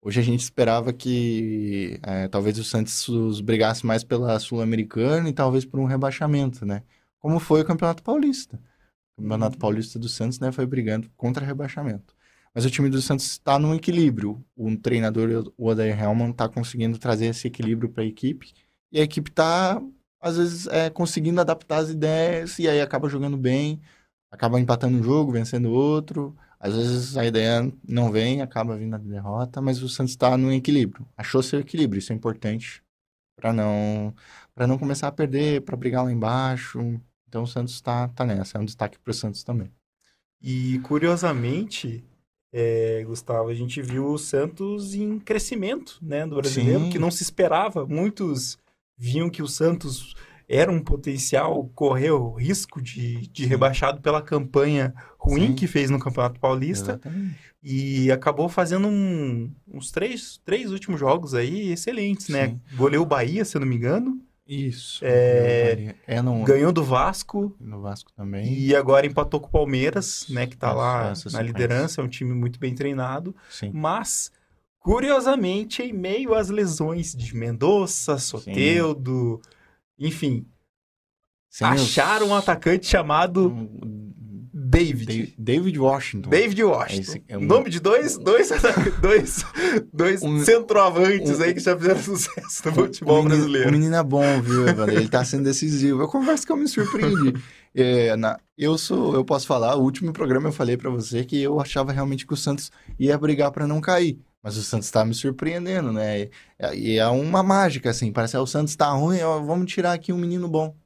[0.00, 5.64] Hoje a gente esperava que é, talvez o Santos brigasse mais pela Sul-Americana e talvez
[5.64, 6.82] por um rebaixamento, né?
[7.20, 8.60] Como foi o Campeonato Paulista.
[9.16, 9.60] O Campeonato Uhum.
[9.60, 12.14] Paulista do Santos, né, foi brigando contra rebaixamento.
[12.54, 14.44] Mas o time do Santos está num equilíbrio.
[14.56, 18.52] O treinador, o Odair Helman, está conseguindo trazer esse equilíbrio para a equipe.
[18.90, 19.82] E a equipe está,
[20.20, 23.80] às vezes, é, conseguindo adaptar as ideias e aí acaba jogando bem,
[24.30, 26.36] acaba empatando um jogo, vencendo outro.
[26.60, 30.52] Às vezes a ideia não vem, acaba vindo a derrota, mas o Santos está num
[30.52, 31.06] equilíbrio.
[31.16, 32.82] Achou seu equilíbrio, isso é importante
[33.36, 34.14] para não
[34.54, 37.00] para não começar a perder, para brigar lá embaixo.
[37.26, 39.72] Então o Santos está tá nessa, é um destaque para o Santos também.
[40.40, 42.04] E curiosamente,
[42.52, 46.90] é, Gustavo, a gente viu o Santos em crescimento, né, do brasileiro, Sim.
[46.90, 47.86] que não se esperava.
[47.86, 48.58] Muitos
[48.96, 50.14] viam que o Santos
[50.48, 55.54] era um potencial, correu risco de, de rebaixado pela campanha ruim Sim.
[55.54, 57.36] que fez no Campeonato Paulista Exatamente.
[57.62, 62.48] e acabou fazendo um- uns três, três últimos jogos aí excelentes, né?
[62.48, 62.60] Sim.
[62.76, 65.00] Goleou o Bahia, se eu não me engano, Isso.
[65.04, 68.52] É, É no, ganhou do Vasco, no Vasco também.
[68.52, 70.46] e agora empatou com o Palmeiras, né?
[70.46, 70.68] Que tá
[71.12, 73.34] Essa- lá na liderança, é um time muito bem treinado.
[73.48, 73.70] Sim.
[73.72, 74.32] Mas,
[74.80, 79.40] curiosamente, em meio às lesões de Mendonça, Soteudo,
[79.98, 80.44] enfim,
[81.50, 83.50] os- Acharam um atacante chamado
[84.72, 85.26] David.
[85.26, 86.30] Da- David Washington.
[86.30, 87.00] David Washington.
[87.02, 88.48] Esse é um- Nome de dois, dois,
[89.00, 89.44] dois,
[89.92, 93.68] dois Um- centroavantes um- aí que já fizeram sucesso no futebol menino, brasileiro.
[93.68, 94.94] O menino é bom, viu, Evandro?
[94.96, 96.02] Ele tá sendo decisivo.
[96.02, 97.34] Eu confesso que eu me surpreendi.
[97.74, 101.40] É, na- eu sou, eu posso falar, o último programa eu falei pra você que
[101.40, 104.18] eu achava realmente que o Santos ia brigar pra não cair.
[104.42, 106.24] Mas o Santos tá me surpreendendo, né?
[106.24, 106.30] E,
[106.74, 108.12] e é uma mágica, assim.
[108.12, 110.76] Parece que o Santos tá ruim, ó, vamos tirar aqui um menino bom.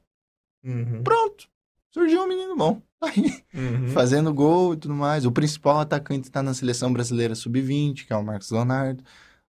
[0.63, 1.49] Uhum, Pronto.
[1.97, 2.79] Surgiu um menino bom.
[3.01, 3.87] Aí, uhum.
[3.89, 5.25] fazendo gol e tudo mais.
[5.25, 9.03] O principal atacante está na seleção brasileira sub-20, que é o Marcos Leonardo.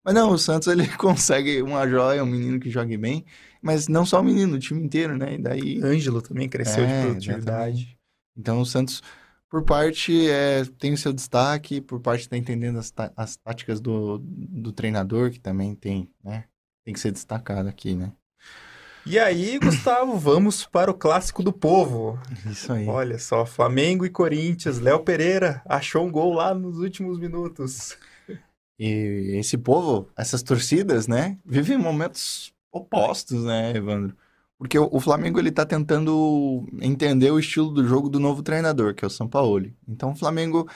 [0.04, 3.24] Mas não, o Santos ele consegue uma joia, um menino que jogue bem,
[3.60, 5.34] mas não só o menino, o time inteiro, né?
[5.34, 7.98] E daí, Ângelo também cresceu É, de produtividade.
[8.36, 9.02] então o Santos,
[9.50, 14.18] por parte, é, tem o seu destaque, por parte está entendendo as, as táticas do,
[14.18, 16.44] do treinador, que também tem, né?
[16.84, 18.12] Tem que ser destacado aqui, né?
[19.08, 22.18] E aí, Gustavo, vamos para o clássico do povo.
[22.50, 22.88] Isso aí.
[22.88, 24.80] Olha só, Flamengo e Corinthians.
[24.80, 27.96] Léo Pereira achou um gol lá nos últimos minutos.
[28.76, 34.16] E esse povo, essas torcidas, né, vivem momentos opostos, né, Evandro?
[34.58, 39.04] Porque o Flamengo ele tá tentando entender o estilo do jogo do novo treinador, que
[39.04, 39.72] é o Sampaoli.
[39.86, 40.68] Então o Flamengo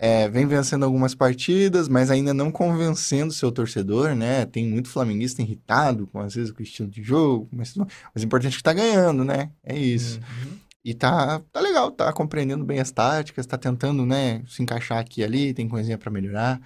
[0.00, 4.46] é, vem vencendo algumas partidas, mas ainda não convencendo seu torcedor, né?
[4.46, 8.24] Tem muito flamenguista irritado com às vezes com o estilo de jogo, mas, mas o
[8.24, 9.50] importante é que tá ganhando, né?
[9.64, 10.20] É isso.
[10.20, 10.58] Uhum.
[10.84, 15.20] E tá, tá legal, tá compreendendo bem as táticas, tá tentando, né, se encaixar aqui
[15.20, 16.60] e ali, tem coisinha pra melhorar.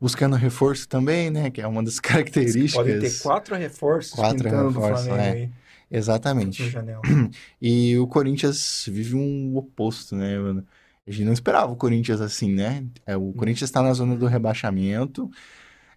[0.00, 2.72] Buscando reforço também, né, que é uma das características.
[2.72, 5.30] Podem ter quatro reforços Quatro reforços, Flamengo é.
[5.30, 5.50] aí
[5.90, 6.62] Exatamente.
[7.60, 10.66] E o Corinthians vive um oposto, né, mano?
[11.08, 12.84] A gente não esperava o Corinthians assim, né?
[13.06, 15.30] É, o Corinthians tá na zona do rebaixamento.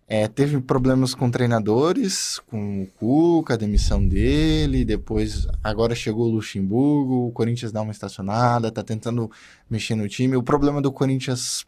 [0.07, 6.31] É, teve problemas com treinadores, com o Cuca, a demissão dele, depois agora chegou o
[6.31, 9.29] Luxemburgo, o Corinthians dá uma estacionada, tá tentando
[9.69, 10.37] mexer no time.
[10.37, 11.65] O problema do Corinthians,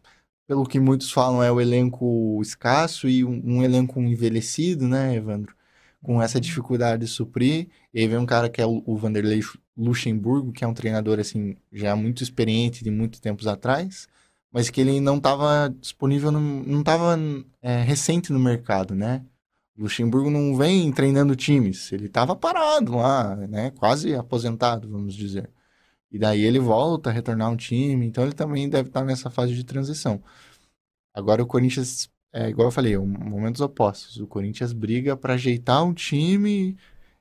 [0.47, 5.55] pelo que muitos falam, é o elenco escasso e um, um elenco envelhecido, né, Evandro?
[6.01, 7.69] Com essa dificuldade de suprir.
[7.93, 9.41] E aí vem um cara que é o o Vanderlei
[9.75, 14.07] Luxemburgo, que é um treinador, assim, já muito experiente de muitos tempos atrás,
[14.51, 17.17] mas que ele não estava disponível, no- não estava
[17.85, 19.23] recente no mercado, né?
[19.77, 23.71] Luxemburgo não vem treinando times, ele estava parado lá, né?
[23.71, 25.49] Quase aposentado, vamos dizer.
[26.11, 29.55] E daí ele volta a retornar um time, então ele também deve estar nessa fase
[29.55, 30.21] de transição.
[31.13, 34.17] Agora o Corinthians, é igual eu falei, é momentos opostos.
[34.17, 36.77] O Corinthians briga para ajeitar um time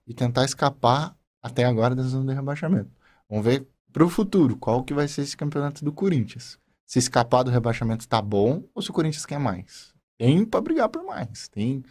[0.06, 2.90] e tentar escapar até agora da zona de rebaixamento.
[3.28, 6.58] Vamos ver para o futuro qual que vai ser esse campeonato do Corinthians.
[6.86, 9.92] Se escapar do rebaixamento tá bom ou se o Corinthians quer mais.
[10.18, 11.82] Tem para brigar por mais, tem.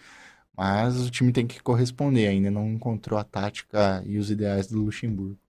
[0.55, 4.81] Mas o time tem que corresponder, ainda não encontrou a tática e os ideais do
[4.83, 5.39] Luxemburgo.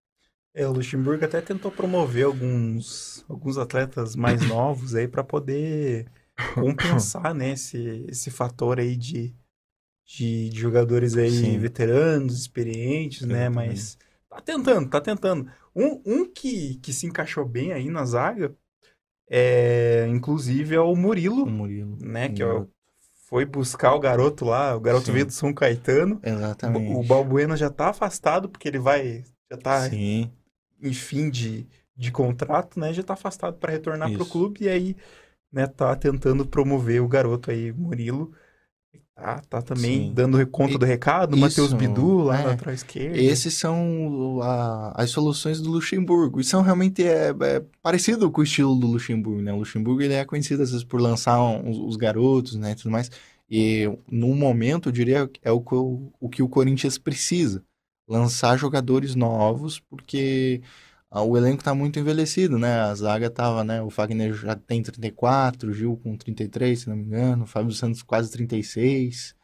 [0.55, 6.07] É, o Luxemburgo até tentou promover alguns, alguns atletas mais novos aí para poder
[6.55, 9.35] compensar, né, esse, esse fator aí de,
[10.05, 11.59] de, de jogadores aí Sim.
[11.59, 13.75] veteranos, experientes, né, Exatamente.
[13.75, 15.51] mas tá tentando, tá tentando.
[15.75, 18.55] Um, um que, que se encaixou bem aí na zaga,
[19.31, 21.97] é, inclusive, é o Murilo, O Murilo.
[22.01, 22.69] né, que é o-
[23.29, 25.13] foi buscar o garoto lá, o garoto Sim.
[25.13, 26.93] veio do São Caetano, Exatamente.
[26.93, 30.31] o Balbuena já tá afastado, porque ele vai, já tá Sim.
[30.83, 34.33] em fim de, de contrato, né, já tá afastado para retornar pro Isso.
[34.33, 34.97] clube e aí,
[35.51, 38.33] né, tá tentando promover o garoto aí, Murilo.
[39.15, 40.13] Tá, tá também Sim.
[40.15, 42.47] dando conta E- do recado, Matheus Bidu lá é.
[42.47, 43.17] lateral esquerda.
[43.19, 46.41] Esses são a- as soluções do Luxemburgo.
[46.41, 49.53] E são realmente é, é parecido com o estilo do Luxemburgo, né?
[49.53, 52.75] O Luxemburgo ele é conhecido às vezes por lançar um- os, os garotos, né, e
[52.75, 53.11] tudo mais.
[53.51, 57.63] E no momento, eu diria, é o, que o, o que o Corinthians precisa.
[58.09, 62.81] Lançar jogadores novos, porque ah, o elenco tá muito envelhecido, né?
[62.81, 63.83] A zaga tava, né?
[63.83, 67.73] O Fagner já tem 34, o Gil com 33, se não me engano, o Fábio
[67.73, 69.35] Santos quase 36.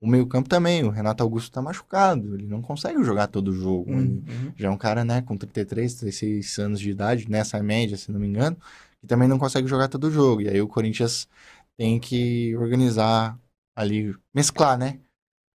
[0.00, 3.92] O meio-campo também, o Renato Augusto tá machucado, ele não consegue jogar todo o jogo.
[3.92, 4.22] Uhum.
[4.56, 8.18] já é um cara, né, com 33, 36 anos de idade, nessa média, se não
[8.18, 8.56] me engano,
[8.98, 10.40] que também não consegue jogar todo o jogo.
[10.40, 11.28] E aí o Corinthians
[11.76, 13.38] tem que organizar
[13.76, 15.00] ali, mesclar, né?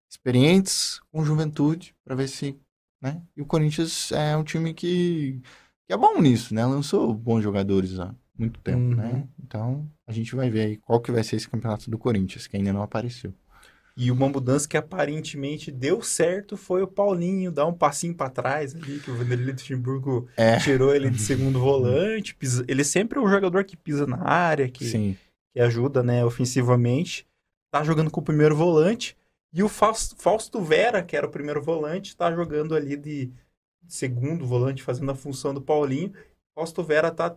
[0.10, 2.60] Experientes com juventude, para ver se,
[3.02, 3.22] né?
[3.36, 5.42] E o Corinthians é um time que,
[5.88, 6.66] que é bom nisso, né?
[6.66, 8.96] Lançou bons jogadores há muito tempo, Uhum.
[8.96, 9.28] né?
[9.44, 12.56] Então, a gente vai ver aí qual que vai ser esse campeonato do Corinthians, que
[12.58, 13.34] ainda não apareceu.
[13.98, 18.74] E uma mudança que aparentemente deu certo foi o Paulinho dar um passinho para trás
[18.74, 22.34] ali, que o Vanderlei Luxemburgo É, tirou ele de segundo volante.
[22.34, 25.18] pisa- Ele sempre é um jogador que pisa na área, que, sim.
[25.54, 27.28] que ajuda, né, ofensivamente.
[27.70, 29.16] Tá jogando com o primeiro volante.
[29.54, 33.32] E o Faus- Fausto Vera, que era o primeiro volante, tá jogando ali de,
[33.88, 36.14] segundo volante fazendo a função do Paulinho.
[36.56, 37.36] Fausto Vera tá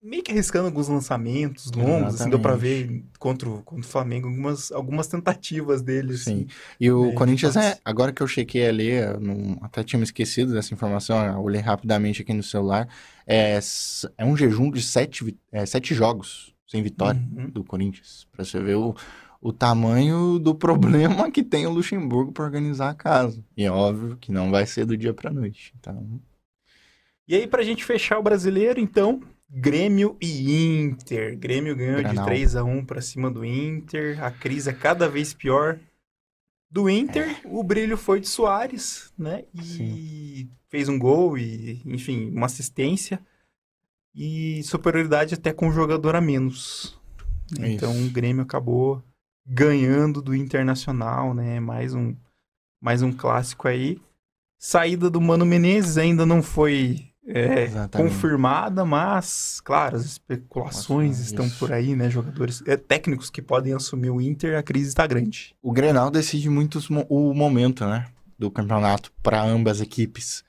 [0.00, 4.28] meio que arriscando alguns lançamentos longos, assim, deu pra ver contra, o, contra o Flamengo
[4.28, 6.40] algumas, algumas tentativas dele, assim.
[6.40, 6.46] Sim.
[6.78, 10.04] E o É, Corinthians é, agora que eu chequei ali, eu não- até tinha me
[10.04, 12.88] esquecido dessa informação, eu olhei rapidamente aqui no celular,
[13.26, 13.58] é,
[14.16, 17.50] é um jejum de sete, é, sete jogos sem vitória Uhum.
[17.50, 18.94] do Corinthians, pra você ver o,
[19.40, 23.44] o tamanho do problema que tem o Luxemburgo pra organizar a casa.
[23.56, 25.72] E é óbvio que não vai ser do dia pra noite.
[25.78, 26.20] Então,
[27.26, 29.20] E aí, pra gente fechar o brasileiro, então,
[29.50, 31.38] Grêmio e Inter.
[31.38, 32.24] Grêmio ganhou Granal.
[32.24, 34.22] de 3 a 1 pra cima do Inter.
[34.22, 35.78] A crise é cada vez pior.
[36.70, 39.44] Do Inter, o brilho foi de Soares, né?
[39.54, 43.18] E fez um gol e, enfim, uma assistência.
[44.14, 46.98] E superioridade até com um jogador a menos.
[47.58, 48.06] Então, Isso.
[48.06, 49.02] o Grêmio acabou
[49.48, 51.58] ganhando do Internacional, né?
[51.58, 52.14] Mais um,
[52.80, 53.98] mais um clássico aí.
[54.58, 61.30] Saída do Mano Menezes ainda não foi é, confirmada, mas, claro, as especulações Isso.
[61.30, 62.10] estão por aí, né?
[62.10, 65.54] Jogadores, é, técnicos que podem assumir o Inter, a crise está grande.
[65.62, 68.06] o Grenal decide muito o momento, né,
[68.38, 70.44] do campeonato para ambas equipes.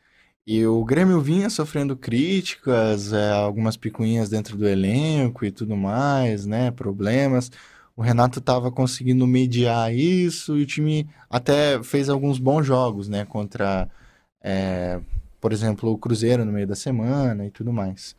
[0.47, 6.45] E o Grêmio vinha sofrendo críticas, é, algumas picuinhas dentro do elenco e tudo mais,
[6.47, 7.51] né, problemas.
[7.99, 13.25] O Renato estava conseguindo mediar isso e o time até fez alguns bons jogos, né,
[13.25, 13.89] contra,
[14.41, 15.01] é,
[15.41, 18.15] por exemplo, o Cruzeiro no meio da semana e tudo mais.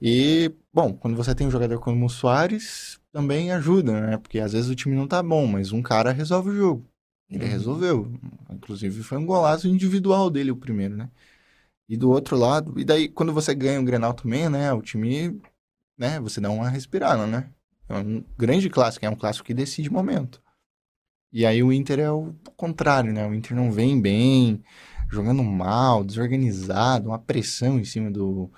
[0.00, 4.16] E, bom, quando você tem um jogador como o Soares, também ajuda, né?
[4.16, 6.86] Porque às vezes o time não tá bom, mas um cara resolve o jogo.
[7.28, 7.50] Ele Uhum.
[7.50, 8.12] resolveu.
[8.48, 11.10] Inclusive foi um golaço individual dele o primeiro, né?
[11.86, 14.72] E do outro lado, e daí quando você ganha o Grenal também, né?
[14.72, 15.38] O time,
[15.98, 16.18] né?
[16.20, 17.50] Você dá uma respirada, né?
[17.88, 20.42] É um grande clássico, é um clássico que decide momento.
[21.32, 23.26] E aí o Inter é o contrário, né?
[23.26, 24.62] O Inter não vem bem,
[25.10, 28.50] jogando mal, desorganizado, uma pressão em cima do,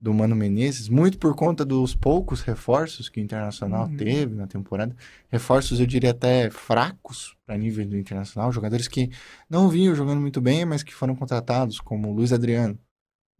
[0.00, 3.96] do Mano Menezes, muito por conta dos poucos reforços que o Internacional Uhum.
[3.96, 4.96] teve na temporada.
[5.28, 9.10] Reforços, eu diria até fracos para nível do Internacional, jogadores que
[9.48, 12.78] não vinham jogando muito bem, mas que foram contratados, como o Luiz Adriano.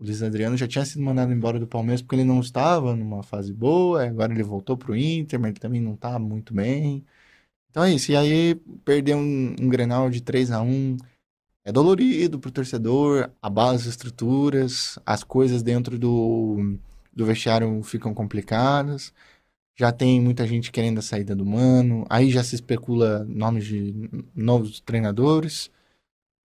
[0.00, 3.22] O Luiz Adriano já tinha sido mandado embora do Palmeiras porque ele não estava numa
[3.22, 7.04] fase boa, agora ele voltou pro Inter, mas ele também não tá muito bem.
[7.70, 8.10] Então é isso.
[8.12, 10.96] E aí, perder um, um Grenal de 3 a 1
[11.64, 16.78] é dolorido pro torcedor, abala as estruturas, as coisas dentro do,
[17.14, 19.12] do vestiário ficam complicadas.
[19.76, 24.10] Já tem muita gente querendo a saída do Mano, aí já se especula nomes de
[24.34, 25.70] novos treinadores.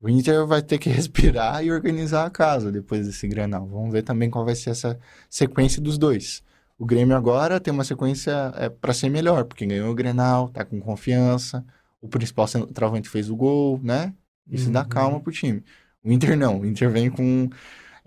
[0.02, 3.68] O Inter vai ter que respirar e organizar a casa depois desse Grenal.
[3.68, 6.44] Vamos ver também qual vai ser essa sequência dos dois.
[6.78, 10.66] O Grêmio agora tem uma sequência é, para ser melhor, porque ganhou o Grenal, tá
[10.66, 11.66] com confiança.
[12.02, 14.14] O principal centroavante fez o gol, né?
[14.50, 14.90] Isso dá Uhum.
[14.90, 15.64] calma pro time.
[16.04, 16.60] O Inter não.
[16.62, 17.50] O Inter vem com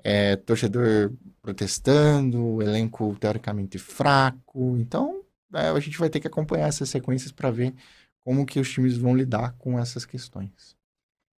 [0.04, 4.76] é, torcedor protestando, o elenco teoricamente fraco.
[4.78, 5.22] Então,
[5.54, 7.74] é, a gente vai ter que acompanhar essas sequências para ver
[8.20, 10.77] como que os times vão lidar com essas questões.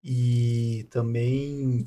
[0.02, 1.84] E também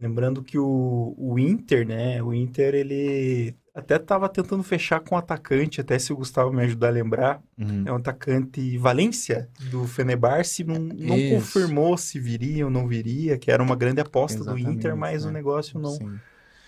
[0.00, 2.22] lembrando que o, o Inter, né?
[2.22, 6.62] O Inter, ele até estava tentando fechar com o atacante, até se o Gustavo me
[6.62, 7.42] ajudar a lembrar.
[7.58, 7.84] Uhum.
[7.86, 11.34] É um atacante Valência, do Fenerbahçe, não, não Isso.
[11.34, 15.24] confirmou se viria ou não viria, que era uma grande aposta do Exatamente, Inter, mas
[15.24, 15.30] né?
[15.30, 16.18] o negócio não, Sim.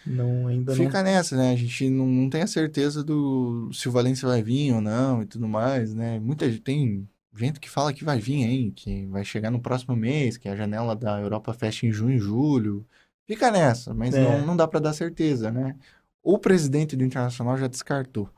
[0.06, 1.52] não ainda Fica nessa, né?
[1.52, 5.22] A gente não, não tem a certeza do se o Valência vai vir ou não
[5.22, 6.20] e tudo mais, né?
[6.20, 8.72] Muita gente tem gente que fala que vai vir, hein?
[8.74, 12.18] Que vai chegar no próximo mês, que a janela da Europa fecha em junho e
[12.18, 12.86] julho.
[13.26, 14.20] Fica nessa, mas É.
[14.22, 15.76] não, não dá pra dar certeza, né?
[16.22, 18.28] O presidente do Internacional já descartou.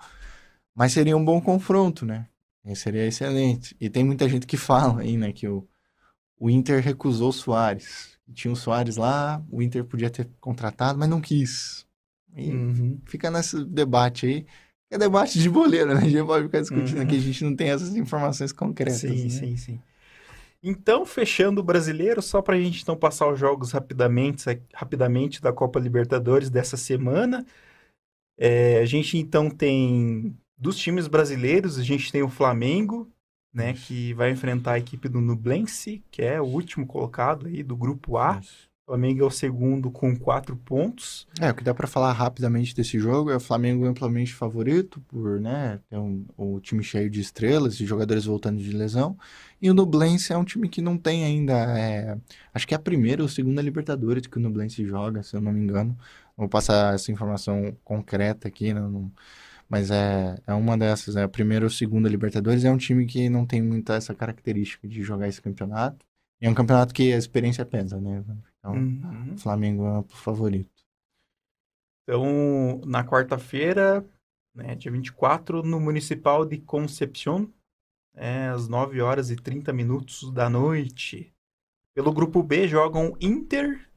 [0.74, 2.26] Mas seria um bom confronto, né?
[2.64, 3.76] E seria excelente.
[3.80, 5.66] E tem muita gente que fala aí, né, que o,
[6.38, 8.18] o Inter recusou o Soares.
[8.32, 11.86] Tinha o Soares lá, o Inter podia ter contratado, mas não quis.
[12.36, 12.50] E.
[12.50, 12.98] Uhum.
[13.04, 14.46] fica nesse debate aí.
[14.94, 16.02] É debate de boleiro, né?
[16.02, 17.02] A gente pode ficar discutindo Uhum.
[17.02, 19.00] aqui, a gente não tem essas informações concretas.
[19.00, 19.28] Sim, né?
[19.28, 19.80] sim, sim.
[20.62, 25.52] Então, fechando o brasileiro, só para a gente então passar os jogos rapidamente, rapidamente da
[25.52, 27.44] Copa Libertadores dessa semana.
[28.38, 33.10] É, a gente então tem dos times brasileiros, a gente tem o Flamengo,
[33.52, 37.76] né, que vai enfrentar a equipe do Nublense, que é o último colocado aí do
[37.76, 38.38] grupo A.
[38.40, 38.70] Isso.
[38.86, 41.26] O Flamengo é o segundo com quatro pontos.
[41.40, 45.40] É, o que dá pra falar rapidamente desse jogo é o Flamengo amplamente favorito por,
[45.40, 49.16] né, ter um, o time cheio de estrelas, de jogadores voltando de lesão.
[49.60, 52.18] E o Nublense é um time que não tem ainda, é,
[52.52, 55.50] acho que é a primeira ou segunda Libertadores que o Nublense joga, se eu não
[55.50, 55.96] me engano.
[56.36, 59.10] Vou passar essa informação concreta aqui, né, não-
[59.68, 62.64] mas é, é uma dessas, é a primeira ou segunda Libertadores.
[62.64, 66.04] É um time que não tem muita essa característica de jogar esse campeonato.
[66.40, 68.22] E é um campeonato que a experiência pesa, né?
[68.64, 69.36] Então, Uhum.
[69.36, 70.72] Flamengo é o favorito.
[72.02, 74.06] Então, na quarta-feira,
[74.54, 77.52] né, dia 24, no Municipal de Concepción,
[78.14, 81.34] é, às 9 horas e 30 minutos da noite.
[81.94, 83.90] Pelo grupo B jogam Inter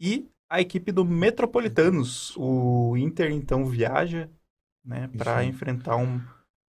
[0.00, 2.36] e a equipe do Metropolitanos.
[2.36, 4.28] O Inter, então, viaja
[4.84, 6.20] né, para enfrentar um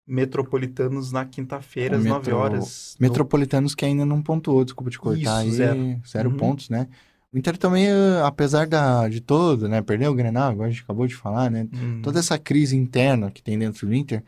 [0.07, 2.97] Metropolitanos na quinta-feira, às Metro- 9 horas.
[3.01, 5.99] Metropolitanos que ainda não pontuou, desculpa te cortar Isso, aí.
[6.07, 6.31] zero.
[6.31, 6.37] Uhum.
[6.37, 6.87] pontos, né?
[7.33, 9.83] O Inter também, eh, apesar da, de todo, né?
[9.83, 11.69] Perdeu o Grenal, agora a gente acabou de falar, né?
[11.75, 14.23] Hum, Toda essa crise interna que tem dentro do Inter,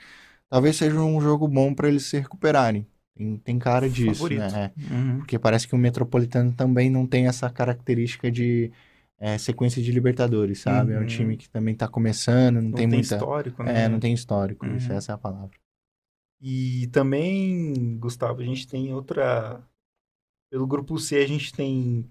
[0.50, 2.86] talvez seja um jogo bom para eles se recuperarem.
[3.16, 4.40] Tem, tem cara disso, Favorito.
[4.52, 4.72] né?
[4.76, 4.94] É.
[4.94, 5.18] uhum.
[5.18, 8.70] Porque parece que o Metropolitano também não tem essa característica de
[9.20, 10.92] eh, sequência de Libertadores, sabe?
[10.92, 11.06] É um Uhum.
[11.06, 13.14] time que também tá começando, não, Não tem, muita.
[13.16, 13.84] histórico, né?
[13.84, 14.96] É, não tem histórico, isso, Uhum.
[14.98, 15.50] essa é a palavra.
[16.40, 19.62] E também, Gustavo, a gente tem outra.
[20.50, 22.08] Pelo grupo C, a gente tem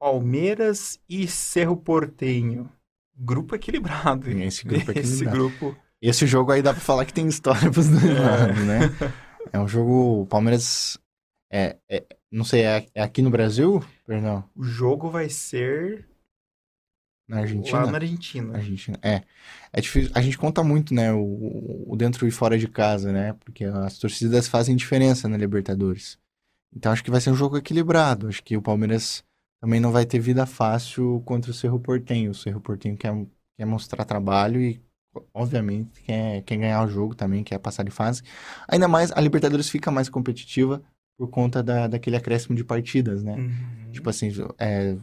[0.00, 2.70] Palmeiras e Cerro Portenho.
[3.16, 4.30] Grupo equilibrado.
[4.30, 4.44] hein?
[4.44, 5.36] Esse grupo é Esse equilibrado.
[5.38, 5.76] grupo.
[6.00, 8.20] Esse jogo aí dá pra falar que tem história pros dois É.
[8.20, 8.78] lados, né?
[9.52, 10.22] É um jogo.
[10.22, 10.98] O Palmeiras.
[11.50, 13.82] É, é- não sei, é, é aqui no Brasil?
[14.06, 16.06] Perdão, O jogo vai ser
[17.28, 17.80] na Argentina?
[17.80, 18.54] lá na Argentina.
[18.54, 18.98] Argentina.
[19.02, 19.22] É.
[19.72, 20.10] É difícil.
[20.14, 21.12] A gente conta muito, né?
[21.12, 23.34] O, o dentro e fora de casa, né?
[23.44, 26.18] Porque as torcidas fazem diferença na Libertadores.
[26.74, 28.28] Então acho que vai ser um jogo equilibrado.
[28.28, 29.22] Acho que o Palmeiras
[29.60, 32.30] também não vai ter vida fácil contra o Cerro Porteño.
[32.30, 33.12] O Cerro Porteño quer,
[33.56, 34.80] quer mostrar trabalho e,
[35.34, 38.22] obviamente, quer, quer ganhar o jogo também, quer passar de fase.
[38.66, 40.82] Ainda mais, a Libertadores fica mais competitiva
[41.18, 43.34] por conta da, daquele acréscimo de partidas, né?
[43.34, 43.90] Uhum.
[43.90, 44.96] Tipo assim, é,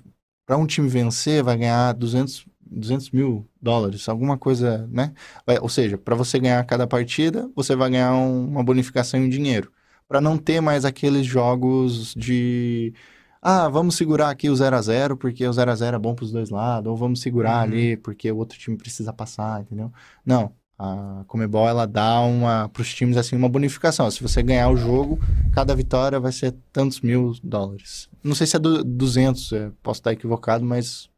[0.46, 5.14] para um time vencer, vai ganhar 200, 200 mil dólares, alguma coisa, né?
[5.46, 9.30] Vai- ou seja, para você ganhar cada partida, você vai ganhar um- uma bonificação em
[9.30, 9.72] dinheiro.
[10.08, 12.94] Para não ter mais aqueles jogos de.
[13.42, 16.16] Ah, vamos segurar aqui o 0 a 0 porque o 0 a 0 é bom
[16.16, 17.64] para os dois lados, ou vamos segurar Uhum.
[17.64, 19.92] ali porque o outro time precisa passar, entendeu?
[20.26, 20.52] Não.
[20.78, 24.10] A Comebol ela dá uma para os times assim uma bonificação.
[24.12, 25.20] Se você ganhar o jogo,
[25.54, 28.10] cada vitória vai ser tantos mil dólares.
[28.22, 31.10] Não sei se é du 200, é, posso estar equivocado, mas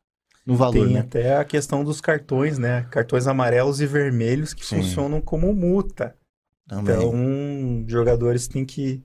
[0.46, 1.00] no valor, Tem né?
[1.00, 2.86] até a questão dos cartões, né?
[2.92, 4.78] Cartões amarelos e vermelhos que Sim.
[4.78, 6.16] funcionam como multa.
[6.68, 6.96] Também.
[6.96, 9.04] Então, jogadores têm que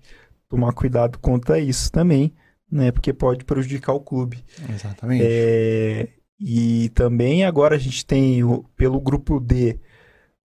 [0.48, 2.32] tomar cuidado contra isso também,
[2.70, 2.92] né?
[2.92, 4.44] Porque pode prejudicar o clube.
[4.68, 5.24] Exatamente.
[5.26, 8.42] É, e também agora a gente tem
[8.76, 9.80] pelo grupo D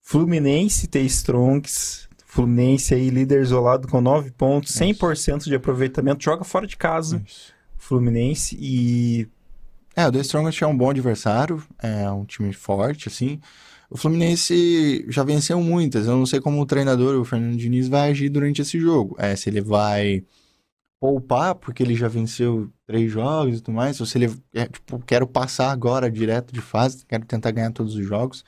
[0.08, 2.08] Fluminense T Strongs.
[2.26, 4.82] Fluminense aí líder isolado com 9 pontos, Isso.
[4.82, 7.22] 100% de aproveitamento, joga fora de casa.
[7.26, 7.54] Isso.
[7.76, 9.28] Fluminense e
[9.94, 13.42] É, o The Strongest é um bom adversário, é um time forte, assim.
[13.90, 18.12] O Fluminense já venceu muitas, eu não sei como o treinador, o Fernando Diniz, vai
[18.12, 19.14] agir durante esse jogo.
[19.20, 20.24] É, se ele vai
[21.02, 25.00] poupar, porque ele já venceu três jogos e tudo mais, ou se ele, é, tipo,
[25.00, 28.46] quero passar agora direto de fase, quero tentar ganhar todos os jogos.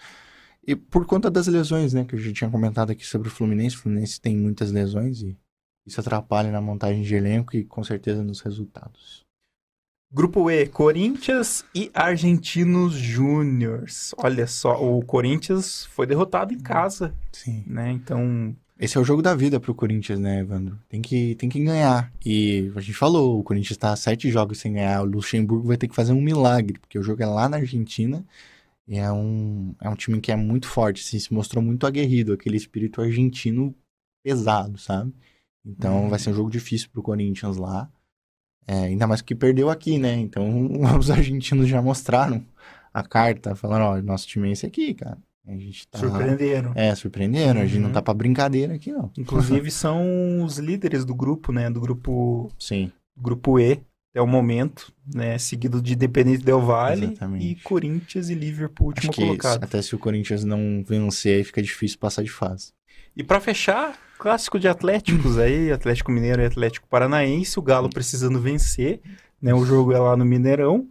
[0.70, 3.76] E por conta das lesões, né, que eu já tinha comentado aqui sobre o Fluminense,
[3.76, 5.36] o Fluminense tem muitas lesões e
[5.84, 9.26] isso atrapalha na montagem de elenco e com certeza nos resultados.
[10.14, 14.14] Grupo E, Corinthians e Argentinos Júniors.
[14.16, 17.64] Olha só, o Corinthians foi derrotado em casa, Sim.
[17.66, 17.92] né?
[17.92, 20.78] Então, Esse é o jogo da vida pro Corinthians, né, Evandro?
[20.88, 22.14] Tem que, tem que ganhar.
[22.24, 25.02] E a gente falou, o Corinthians tá sete jogos sem ganhar.
[25.02, 28.24] O Luxemburgo vai ter que fazer um milagre, porque o jogo é lá na Argentina.
[28.90, 32.34] E é um, é um time que é muito forte, assim, se mostrou muito aguerrido,
[32.34, 33.76] aquele espírito argentino
[34.24, 35.14] pesado, sabe?
[35.64, 36.10] Então Uhum.
[36.10, 37.88] vai ser um jogo difícil pro Corinthians lá.
[38.68, 40.16] É, ainda mais que perdeu aqui, né?
[40.16, 40.44] Então
[41.00, 42.44] os argentinos já mostraram
[42.92, 45.18] a carta, falando, ó, nosso time é esse aqui, cara.
[45.46, 46.00] A gente tá...
[46.00, 46.72] surpreenderam.
[46.76, 47.62] É, surpreenderam.
[47.62, 47.94] A gente não Uhum.
[47.94, 49.12] tá pra brincadeira aqui, não.
[49.18, 51.70] Inclusive, são os líderes do grupo, né?
[51.70, 52.92] Do grupo, Sim.
[53.18, 53.80] grupo E,
[54.12, 55.38] até o momento, né?
[55.38, 57.46] Seguido de Independente Del Valle Exatamente.
[57.46, 59.64] e Corinthians e Liverpool, último Acho colocado.
[59.64, 62.74] até se o Corinthians não vencer, aí fica difícil passar de fase.
[63.16, 68.40] E pra fechar, clássico de Atléticos aí, Atlético Mineiro e Atlético Paranaense, o Galo precisando
[68.40, 69.02] vencer,
[69.42, 69.54] né?
[69.54, 70.88] O jogo é lá no Mineirão.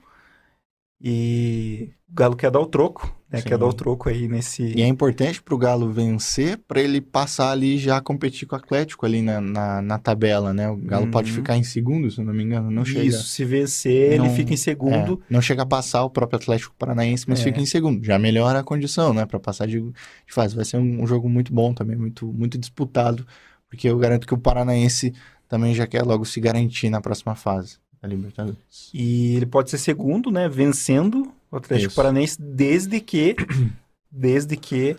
[1.01, 3.39] E o Galo quer dar o troco, né?
[3.41, 3.49] Sim.
[3.49, 4.63] Quer dar o troco aí nesse.
[4.75, 9.05] E é importante pro Galo vencer pra ele passar ali já competir com o Atlético
[9.05, 10.69] ali na, na, na tabela, né?
[10.71, 11.11] O Galo Uhum.
[11.11, 12.71] pode ficar em segundo, se não me engano.
[12.71, 13.05] Não chega.
[13.05, 15.21] Isso, se vencer, Não- ele fica em segundo.
[15.29, 17.45] É, não chega a passar o próprio Atlético Paranaense, mas É.
[17.45, 18.03] fica em segundo.
[18.05, 19.27] Já melhora a condição, né?
[19.27, 19.93] Pra passar de, de
[20.33, 20.57] fase.
[20.57, 23.27] Vai ser um, um jogo muito bom também, muito, muito disputado.
[23.69, 25.13] Porque eu garanto que o Paranaense
[25.47, 28.91] também já quer logo se garantir na próxima fase da Libertadores.
[28.95, 30.49] E ele pode ser segundo, né?
[30.49, 31.97] Vencendo o Atlético Isso.
[31.97, 33.37] Paranaense, desde que.
[34.11, 34.97] desde que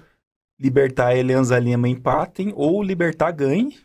[0.59, 3.77] Libertar e Alianza Lima empatem ou Libertar ganhe.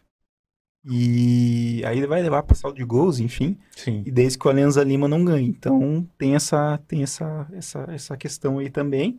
[0.84, 3.56] E aí ele vai levar para saldo de gols, enfim.
[3.74, 4.02] Sim.
[4.04, 5.48] E desde que o Alianza Lima não ganhe.
[5.48, 9.18] Então tem essa tem essa essa, essa questão aí também.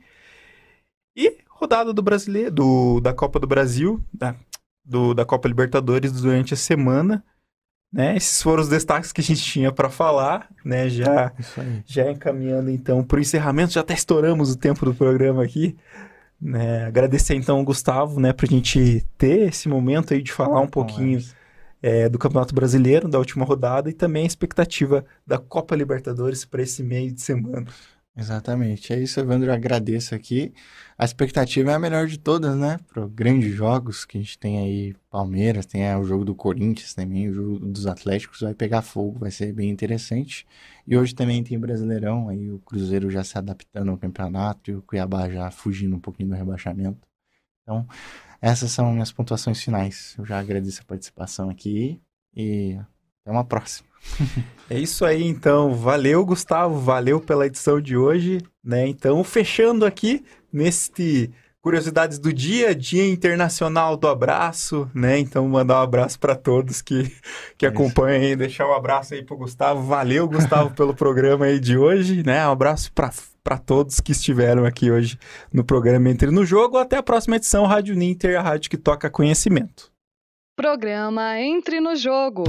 [1.15, 4.35] E rodada do brasileiro, do, da Copa do Brasil, da,
[4.83, 7.23] do, da Copa Libertadores durante a semana.
[7.91, 8.17] Né?
[8.17, 10.89] Esses foram os destaques que a gente tinha para falar, né?
[10.89, 11.31] Já,
[11.85, 15.77] já encaminhando então para o encerramento, já até estouramos o tempo do programa aqui.
[16.41, 16.85] Né?
[16.85, 20.67] Agradecer então ao Gustavo, né, para a gente ter esse momento aí de falar um
[20.67, 21.19] pouquinho
[21.81, 26.61] é, do Campeonato Brasileiro, da última rodada, e também a expectativa da Copa Libertadores para
[26.61, 27.65] esse meio de semana.
[28.17, 28.93] Exatamente.
[28.93, 29.49] É isso, Evandro.
[29.49, 30.53] Eu agradeço aqui.
[30.97, 32.79] A expectativa é a melhor de todas, né?
[32.87, 36.93] Para grandes jogos que a gente tem aí, Palmeiras, tem aí o jogo do Corinthians
[36.93, 40.47] também, o jogo dos Atléticos vai pegar fogo, vai ser bem interessante.
[40.87, 44.81] E hoje também tem Brasileirão, aí o Cruzeiro já se adaptando ao campeonato e o
[44.81, 47.05] Cuiabá já fugindo um pouquinho do rebaixamento.
[47.63, 47.85] Então,
[48.41, 50.15] essas são minhas pontuações finais.
[50.17, 51.99] Eu já agradeço a participação aqui
[52.33, 52.77] e
[53.21, 53.94] até uma próxima.
[54.67, 55.75] É isso aí, então.
[55.75, 56.79] Valeu, Gustavo.
[56.79, 58.87] Valeu pela edição de hoje, né?
[58.87, 61.31] Então, fechando aqui neste
[61.65, 65.17] Curiosidades do Dia, Dia Internacional do Abraço, né?
[65.17, 67.11] Então, mandar um abraço para todos que,
[67.57, 69.81] que É acompanham aí, deixar um abraço aí pro Gustavo.
[69.81, 72.47] Valeu, Gustavo, pelo programa aí de hoje, né?
[72.47, 75.17] Um abraço para todos que estiveram aqui hoje
[75.51, 76.77] no programa Entre no Jogo.
[76.77, 79.91] Até a próxima edição, Rádio Ninter, a rádio que toca conhecimento.
[80.55, 82.43] Programa Entre no Jogo.